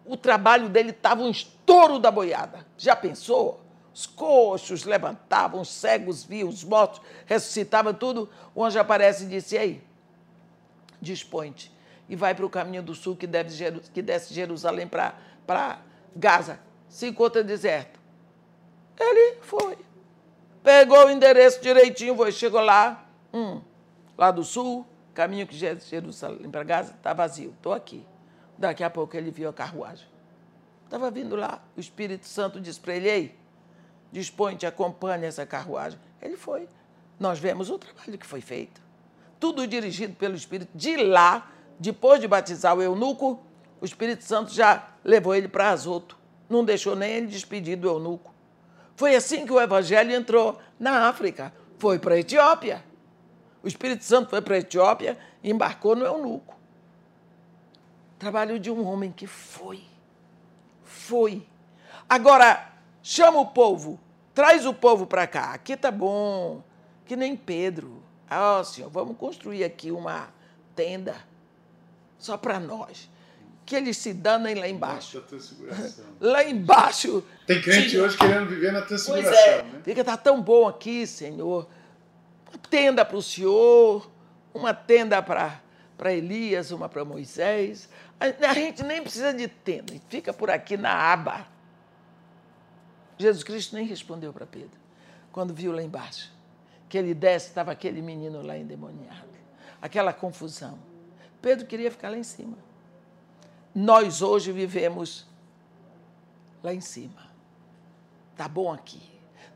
O 0.05 0.17
trabalho 0.17 0.69
dele 0.69 0.91
estava 0.91 1.23
um 1.23 1.31
estouro 1.31 1.99
da 1.99 2.11
boiada. 2.11 2.67
Já 2.77 2.95
pensou? 2.95 3.61
Os 3.95 4.07
coxos 4.07 4.85
levantavam, 4.85 5.63
os 5.63 5.69
cegos 5.69 6.25
viam, 6.25 6.49
os 6.49 6.63
mortos 6.63 7.01
ressuscitavam, 7.27 7.95
tudo. 7.95 8.29
O 8.55 8.65
anjo 8.65 8.79
aparece 8.79 9.25
e 9.25 9.29
disse: 9.29 9.55
E 9.55 9.59
aí? 9.59 9.83
Dispõe-te 11.01 11.78
e 12.09 12.17
vai 12.17 12.35
para 12.35 12.47
o 12.47 12.51
caminho 12.51 12.83
do 12.83 12.95
sul 12.95 13.15
que, 13.15 13.27
deve, 13.27 13.81
que 13.93 14.01
desce 14.01 14.31
de 14.31 14.35
Jerusalém 14.35 14.89
para 14.89 15.79
Gaza. 16.17 16.59
Se 16.89 17.07
encontra 17.09 17.45
deserto. 17.45 18.01
Ele 18.99 19.39
foi. 19.43 19.77
Pegou 20.63 21.07
o 21.07 21.11
endereço 21.11 21.61
direitinho, 21.61 22.17
foi, 22.17 22.33
chegou 22.33 22.61
lá, 22.61 23.07
hum, 23.33 23.61
lá 24.17 24.31
do 24.31 24.43
sul, 24.43 24.87
caminho 25.15 25.47
que 25.47 25.57
Jerusalém 25.57 26.51
para 26.51 26.65
Gaza, 26.65 26.95
está 26.97 27.13
vazio. 27.13 27.51
Estou 27.51 27.73
aqui. 27.73 28.07
Daqui 28.57 28.83
a 28.83 28.91
pouco 28.91 29.17
ele 29.17 29.31
viu 29.31 29.49
a 29.49 29.53
carruagem. 29.53 30.07
Estava 30.85 31.11
vindo 31.11 31.37
lá. 31.37 31.63
O 31.77 31.81
Espírito 31.81 32.27
Santo 32.27 32.61
disse 32.61 32.81
para 32.81 32.97
ele: 32.97 33.09
Ei, 33.09 33.39
dispõe-te, 34.11 34.67
acompanhe 34.67 35.27
essa 35.27 35.45
carruagem. 35.45 35.99
Ele 36.21 36.37
foi. 36.37 36.69
Nós 37.21 37.39
vemos 37.39 37.71
o 37.71 37.79
trabalho 37.79 38.17
que 38.17 38.27
foi 38.27 38.41
feito. 38.41 38.81
Tudo 39.39 39.67
dirigido 39.67 40.15
pelo 40.15 40.35
Espírito. 40.35 40.71
De 40.75 40.97
lá, 40.97 41.51
depois 41.79 42.21
de 42.21 42.27
batizar 42.27 42.77
o 42.77 42.83
eunuco, 42.83 43.41
o 43.81 43.85
Espírito 43.85 44.25
Santo 44.25 44.53
já 44.53 44.89
levou 45.05 45.35
ele 45.35 45.49
para 45.49 45.71
Azoto. 45.71 46.19
Não 46.49 46.65
deixou 46.65 46.97
nem 46.97 47.13
ele 47.13 47.27
despedir 47.27 47.77
do 47.77 47.89
eunuco. 47.89 48.35
Foi 48.97 49.15
assim 49.15 49.47
que 49.47 49.53
o 49.53 49.61
Evangelho 49.61 50.13
entrou 50.13 50.59
na 50.79 51.09
África. 51.09 51.53
Foi 51.79 51.99
para 51.99 52.15
a 52.15 52.19
Etiópia. 52.19 52.85
O 53.63 53.69
Espírito 53.69 54.03
Santo 54.03 54.31
foi 54.31 54.41
para 54.41 54.57
a 54.57 54.59
Etiópia 54.59 55.17
e 55.43 55.51
embarcou 55.51 55.95
no 55.95 56.05
eunuco. 56.05 56.57
Trabalho 58.19 58.59
de 58.59 58.71
um 58.71 58.85
homem 58.85 59.13
que 59.13 59.27
foi. 59.27 59.85
Foi. 60.83 61.47
Agora, 62.09 62.73
chama 63.03 63.39
o 63.39 63.47
povo, 63.47 64.01
traz 64.35 64.67
o 64.67 64.75
povo 64.75 65.07
para 65.07 65.27
cá. 65.27 65.53
Aqui 65.53 65.77
tá 65.77 65.91
bom, 65.93 66.63
que 67.07 67.15
nem 67.15 67.37
Pedro. 67.37 68.03
Ah, 68.29 68.63
senhor, 68.65 68.91
vamos 68.91 69.17
construir 69.17 69.63
aqui 69.63 69.93
uma 69.93 70.29
tenda 70.75 71.28
só 72.19 72.37
para 72.37 72.59
nós. 72.61 73.09
Que 73.65 73.77
eles 73.77 73.99
se 73.99 74.15
danem 74.15 74.55
lá 74.55 74.67
embaixo. 74.67 75.23
Lá 76.21 76.43
embaixo. 76.43 77.23
Tem 77.47 77.61
crente 77.61 77.91
tinha- 77.91 78.03
hoje 78.03 78.17
querendo 78.17 78.49
viver 78.49 78.73
na 78.73 78.81
Pois 78.81 78.89
transfiguração, 79.05 79.39
é, 79.53 79.63
né? 79.63 79.81
fica, 79.85 80.03
tá 80.03 80.17
tão 80.17 80.41
bom 80.41 80.67
aqui, 80.67 81.07
Senhor. 81.07 81.69
tenda 82.71 83.05
para 83.05 83.17
o 83.17 83.23
Senhor, 83.23 84.11
uma 84.55 84.73
tenda 84.73 85.23
para 85.23 85.61
Elias, 86.13 86.71
uma 86.71 86.89
para 86.89 87.05
Moisés. 87.05 87.89
A, 88.19 88.25
a 88.49 88.55
gente 88.55 88.83
nem 88.83 89.03
precisa 89.03 89.35
de 89.35 89.47
tenda, 89.47 89.93
fica 90.09 90.33
por 90.33 90.51
aqui 90.51 90.77
na 90.79 90.91
aba. 91.13 91.47
Jesus 93.19 93.43
Cristo 93.45 93.75
nem 93.77 93.85
respondeu 93.85 94.33
para 94.33 94.47
Pedro, 94.47 94.79
quando 95.33 95.53
viu 95.53 95.73
lá 95.73 95.83
embaixo, 95.83 96.33
que 96.89 96.97
ele 96.97 97.13
desce, 97.15 97.49
estava 97.49 97.73
aquele 97.73 98.01
menino 98.01 98.41
lá 98.43 98.57
endemoniado, 98.57 99.29
aquela 99.83 100.13
confusão. 100.13 100.79
Pedro 101.41 101.67
queria 101.67 101.91
ficar 101.91 102.11
lá 102.11 102.17
em 102.17 102.23
cima. 102.23 102.57
Nós 103.75 104.23
hoje 104.23 104.51
vivemos 104.53 105.27
lá 106.63 106.75
em 106.75 106.81
cima. 106.81 107.29
Está 108.33 108.49
bom 108.49 108.73
aqui. 108.73 109.01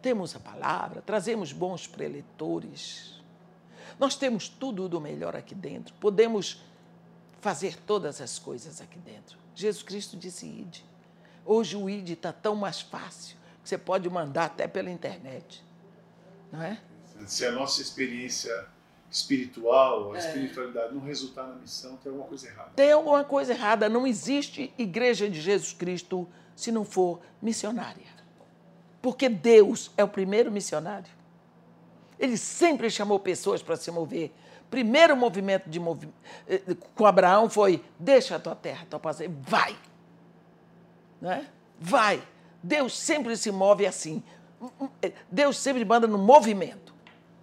Temos 0.01 0.35
a 0.35 0.41
palavra, 0.41 1.01
trazemos 1.03 1.53
bons 1.53 1.87
preletores. 1.87 3.21
Nós 3.99 4.17
temos 4.17 4.49
tudo 4.49 4.89
do 4.89 5.01
melhor 5.01 5.37
aqui 5.37 5.55
dentro. 5.55 5.95
Podemos 5.95 6.63
fazer 7.41 7.77
todas 7.87 8.21
as 8.21 8.39
coisas 8.39 8.81
aqui 8.81 8.99
dentro. 8.99 9.39
Jesus 9.55 9.83
Cristo 9.83 10.17
disse 10.17 10.47
ide. 10.47 10.85
Hoje 11.45 11.77
o 11.77 11.89
ide 11.91 12.15
está 12.15 12.33
tão 12.33 12.55
mais 12.55 12.81
fácil 12.81 13.37
que 13.63 13.69
você 13.69 13.79
pode 13.79 14.09
mandar 14.09 14.47
até 14.47 14.67
pela 14.67 14.91
internet. 14.91 15.65
Não 16.51 16.63
é? 16.63 16.81
Se 17.27 17.47
a 17.47 17.53
nossa 17.53 17.81
experiência 17.81 18.67
espiritual, 19.13 20.13
a 20.13 20.17
é. 20.17 20.19
espiritualidade 20.19 20.95
não 20.95 21.03
resultar 21.03 21.47
na 21.47 21.55
missão, 21.57 21.97
tem 21.99 22.11
alguma 22.11 22.27
coisa 22.27 22.49
errada. 22.49 22.71
Tem 22.75 22.91
alguma 22.91 23.23
coisa 23.23 23.53
errada. 23.53 23.89
Não 23.89 24.07
existe 24.07 24.73
igreja 24.79 25.29
de 25.29 25.39
Jesus 25.41 25.75
Cristo 25.75 26.27
se 26.57 26.73
não 26.73 26.85
for 26.85 27.21
missionária. 27.41 28.11
Porque 29.03 29.29
Deus 29.29 29.91
é 29.97 30.03
o 30.03 30.09
primeiro 30.09 30.51
missionário. 30.51 31.11
Ele 32.19 32.39
sempre 32.39 32.89
chamou 32.89 33.19
pessoas 33.19 33.63
para 33.63 33.77
se 33.77 33.91
mover. 33.91 34.33
Primeiro 34.71 35.15
movimento 35.15 35.69
de 35.69 35.79
movi 35.79 36.09
eh, 36.49 36.63
com 36.95 37.05
Abraão 37.05 37.51
foi: 37.51 37.85
deixa 37.99 38.37
a 38.37 38.39
tua 38.39 38.55
terra, 38.55 38.85
a 38.85 38.87
tua 38.87 39.01
paz, 39.01 39.19
vai. 39.43 39.77
Não 41.21 41.31
é? 41.31 41.45
Vai. 41.79 42.23
Deus 42.63 42.97
sempre 42.97 43.37
se 43.37 43.51
move 43.51 43.85
assim. 43.85 44.23
Deus 45.31 45.59
sempre 45.59 45.85
manda 45.85 46.07
no 46.07 46.17
movimento. 46.17 46.95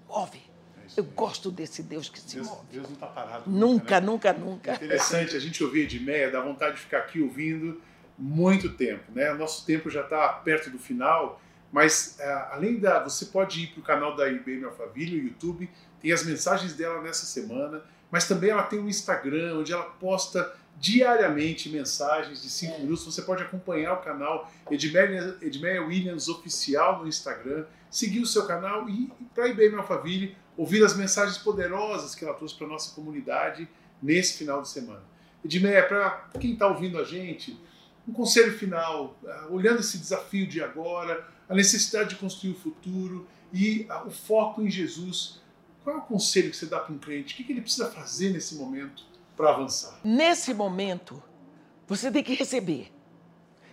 Move. 0.07 0.48
Eu 0.97 1.03
gosto 1.03 1.51
desse 1.51 1.83
Deus 1.83 2.09
que 2.09 2.19
se 2.19 2.35
Deus, 2.35 2.47
move. 2.47 2.61
Deus 2.71 2.87
não 2.87 2.93
está 2.93 3.07
parado. 3.07 3.49
Nunca, 3.49 4.01
nunca, 4.01 4.33
né? 4.33 4.39
nunca. 4.39 4.71
É 4.71 4.75
interessante 4.75 5.35
a 5.35 5.39
gente 5.39 5.63
ouvir 5.63 5.81
Edmeia, 5.81 6.31
dá 6.31 6.41
vontade 6.41 6.75
de 6.75 6.81
ficar 6.81 6.99
aqui 6.99 7.21
ouvindo 7.21 7.81
muito 8.17 8.69
tempo. 8.73 9.11
Né? 9.13 9.33
Nosso 9.33 9.65
tempo 9.65 9.89
já 9.89 10.01
está 10.01 10.27
perto 10.29 10.69
do 10.69 10.77
final, 10.77 11.41
mas 11.71 12.17
uh, 12.19 12.53
além 12.53 12.79
da. 12.79 13.03
Você 13.03 13.25
pode 13.25 13.63
ir 13.63 13.67
para 13.67 13.79
o 13.79 13.83
canal 13.83 14.15
da 14.15 14.29
IBM 14.29 14.65
Alphaville, 14.65 15.19
o 15.19 15.23
YouTube, 15.23 15.69
tem 16.01 16.11
as 16.11 16.25
mensagens 16.25 16.73
dela 16.73 17.01
nessa 17.01 17.25
semana, 17.25 17.81
mas 18.11 18.27
também 18.27 18.49
ela 18.49 18.63
tem 18.63 18.79
um 18.79 18.89
Instagram 18.89 19.59
onde 19.59 19.71
ela 19.71 19.83
posta 19.83 20.53
diariamente 20.79 21.69
mensagens 21.69 22.41
de 22.41 22.49
5 22.49 22.73
é. 22.73 22.79
minutos. 22.79 23.05
Você 23.05 23.21
pode 23.21 23.43
acompanhar 23.43 23.93
o 23.93 23.97
canal 23.97 24.51
Edmeia, 24.69 25.37
Edmeia 25.41 25.83
Williams 25.83 26.27
Oficial 26.27 27.01
no 27.01 27.07
Instagram, 27.07 27.65
seguir 27.89 28.19
o 28.19 28.25
seu 28.25 28.45
canal 28.45 28.87
e 28.89 29.03
ir 29.03 29.11
para 29.33 29.45
a 29.45 29.47
IBM 29.49 29.75
Alphaville 29.75 30.35
ouvir 30.59 30.83
as 30.83 30.93
mensagens 30.93 31.37
poderosas 31.37 32.13
que 32.13 32.25
ela 32.25 32.33
trouxe 32.33 32.53
para 32.53 32.67
a 32.67 32.69
nossa 32.69 32.93
comunidade 32.93 33.65
nesse 34.03 34.37
final 34.37 34.61
de 34.61 34.67
semana. 34.67 35.01
Edmeia, 35.43 35.87
para 35.87 36.29
quem 36.37 36.51
está 36.51 36.67
ouvindo 36.67 36.99
a 36.99 37.05
gente, 37.05 37.57
um 38.05 38.11
conselho 38.11 38.51
final, 38.57 39.17
uh, 39.23 39.53
olhando 39.53 39.79
esse 39.79 39.97
desafio 39.97 40.45
de 40.45 40.61
agora, 40.61 41.25
a 41.47 41.55
necessidade 41.55 42.09
de 42.09 42.15
construir 42.17 42.51
o 42.51 42.55
futuro 42.55 43.25
e 43.53 43.87
uh, 43.89 44.07
o 44.07 44.11
foco 44.11 44.61
em 44.61 44.69
Jesus. 44.69 45.39
Qual 45.81 45.95
é 45.95 45.99
o 45.99 46.01
conselho 46.01 46.51
que 46.51 46.57
você 46.57 46.65
dá 46.65 46.79
para 46.79 46.93
um 46.93 46.97
crente? 46.97 47.41
O 47.41 47.45
que 47.45 47.53
ele 47.53 47.61
precisa 47.61 47.89
fazer 47.89 48.31
nesse 48.31 48.55
momento 48.55 49.05
para 49.37 49.51
avançar? 49.51 49.97
Nesse 50.03 50.53
momento, 50.53 51.23
você 51.87 52.11
tem 52.11 52.21
que 52.21 52.33
receber. 52.33 52.91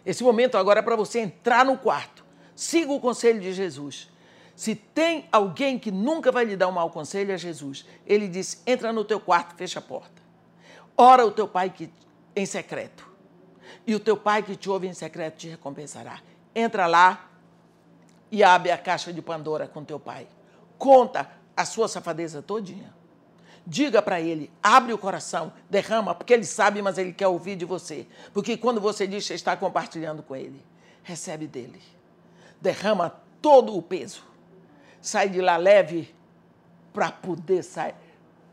Esse 0.04 0.22
momento 0.22 0.56
agora 0.56 0.78
é 0.78 0.82
para 0.82 0.94
você 0.94 1.18
entrar 1.18 1.64
no 1.64 1.76
quarto. 1.76 2.24
Siga 2.54 2.92
o 2.92 3.00
conselho 3.00 3.40
de 3.40 3.52
Jesus. 3.52 4.08
Se 4.56 4.74
tem 4.74 5.28
alguém 5.30 5.78
que 5.78 5.90
nunca 5.90 6.32
vai 6.32 6.46
lhe 6.46 6.56
dar 6.56 6.66
um 6.68 6.72
mau 6.72 6.88
conselho, 6.88 7.30
é 7.30 7.36
Jesus. 7.36 7.84
Ele 8.06 8.26
disse: 8.26 8.58
entra 8.66 8.90
no 8.90 9.04
teu 9.04 9.20
quarto, 9.20 9.54
fecha 9.54 9.78
a 9.78 9.82
porta. 9.82 10.22
Ora 10.96 11.26
o 11.26 11.30
teu 11.30 11.46
pai 11.46 11.68
que, 11.68 11.92
em 12.34 12.46
secreto. 12.46 13.06
E 13.86 13.94
o 13.94 14.00
teu 14.00 14.16
pai 14.16 14.42
que 14.42 14.56
te 14.56 14.70
ouve 14.70 14.86
em 14.88 14.94
secreto 14.94 15.36
te 15.36 15.48
recompensará. 15.48 16.20
Entra 16.54 16.86
lá 16.86 17.30
e 18.32 18.42
abre 18.42 18.70
a 18.70 18.78
caixa 18.78 19.12
de 19.12 19.20
Pandora 19.20 19.68
com 19.68 19.84
teu 19.84 20.00
pai. 20.00 20.26
Conta 20.78 21.30
a 21.54 21.66
sua 21.66 21.86
safadeza 21.86 22.40
todinha. 22.40 22.94
Diga 23.66 24.00
para 24.00 24.20
ele, 24.20 24.50
abre 24.62 24.92
o 24.92 24.98
coração, 24.98 25.52
derrama, 25.68 26.14
porque 26.14 26.32
ele 26.32 26.44
sabe, 26.44 26.80
mas 26.80 26.98
ele 26.98 27.12
quer 27.12 27.26
ouvir 27.26 27.56
de 27.56 27.64
você. 27.64 28.06
Porque 28.32 28.56
quando 28.56 28.80
você 28.80 29.06
diz 29.06 29.26
que 29.26 29.34
está 29.34 29.56
compartilhando 29.56 30.22
com 30.22 30.34
ele, 30.34 30.64
recebe 31.02 31.46
dele. 31.46 31.82
Derrama 32.60 33.20
todo 33.42 33.76
o 33.76 33.82
peso. 33.82 34.22
Sai 35.06 35.28
de 35.28 35.40
lá 35.40 35.56
leve 35.56 36.12
para 36.92 37.12
poder 37.12 37.62
sair, 37.62 37.94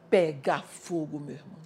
pegar 0.07 0.61
fogo, 0.61 1.19
meu 1.19 1.33
irmão. 1.33 1.57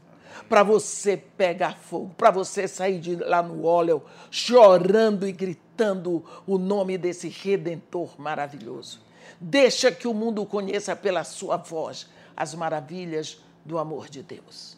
Para 0.47 0.63
você 0.63 1.17
pegar 1.17 1.75
fogo, 1.75 2.15
para 2.17 2.31
você 2.31 2.69
sair 2.69 2.97
de 2.97 3.17
lá 3.17 3.43
no 3.43 3.65
óleo 3.65 4.01
chorando 4.31 5.27
e 5.27 5.33
gritando 5.33 6.23
o 6.47 6.57
nome 6.57 6.97
desse 6.97 7.27
redentor 7.27 8.17
maravilhoso. 8.17 9.01
Deixa 9.41 9.91
que 9.91 10.07
o 10.07 10.13
mundo 10.13 10.45
conheça 10.45 10.95
pela 10.95 11.25
sua 11.25 11.57
voz 11.57 12.09
as 12.33 12.55
maravilhas 12.55 13.43
do 13.65 13.77
amor 13.77 14.07
de 14.07 14.23
Deus. 14.23 14.77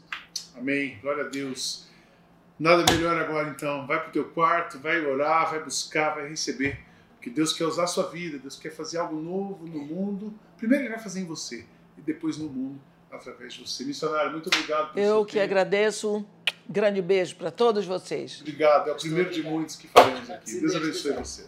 Amém. 0.58 0.98
Glória 1.04 1.26
a 1.26 1.30
Deus. 1.30 1.88
Nada 2.58 2.84
melhor 2.92 3.16
agora 3.16 3.48
então. 3.50 3.86
Vai 3.86 4.00
para 4.00 4.10
o 4.10 4.12
teu 4.12 4.26
quarto, 4.30 4.80
vai 4.80 5.06
orar, 5.06 5.52
vai 5.52 5.64
buscar, 5.64 6.16
vai 6.16 6.30
receber. 6.30 6.89
Porque 7.20 7.30
Deus 7.30 7.52
quer 7.52 7.66
usar 7.66 7.84
a 7.84 7.88
sua 7.88 8.08
vida, 8.08 8.38
Deus 8.40 8.56
quer 8.58 8.70
fazer 8.72 8.98
algo 8.98 9.20
novo 9.20 9.68
no 9.68 9.80
mundo. 9.84 10.34
Primeiro 10.58 10.86
Ele 10.86 10.94
vai 10.94 11.04
fazer 11.04 11.20
em 11.20 11.26
você 11.26 11.66
e 11.98 12.02
depois 12.02 12.38
no 12.38 12.48
mundo 12.48 12.80
através 13.12 13.54
de 13.56 13.68
você. 13.68 13.84
Missionário, 13.84 14.32
muito 14.32 14.48
obrigado 14.48 14.94
por 14.94 15.00
Eu 15.00 15.26
que 15.26 15.34
tempo. 15.34 15.44
agradeço. 15.44 16.26
Grande 16.70 17.02
beijo 17.02 17.36
para 17.36 17.52
todos 17.52 17.86
vocês. 17.86 18.40
Obrigado. 18.40 18.88
É 18.90 18.94
o 18.94 18.96
primeiro 18.96 19.32
de 19.32 19.44
muitos 19.44 19.76
que 19.76 19.88
faremos 19.90 20.30
aqui. 20.30 20.62
Deus 20.62 20.76
abençoe 20.76 21.12
você. 21.14 21.48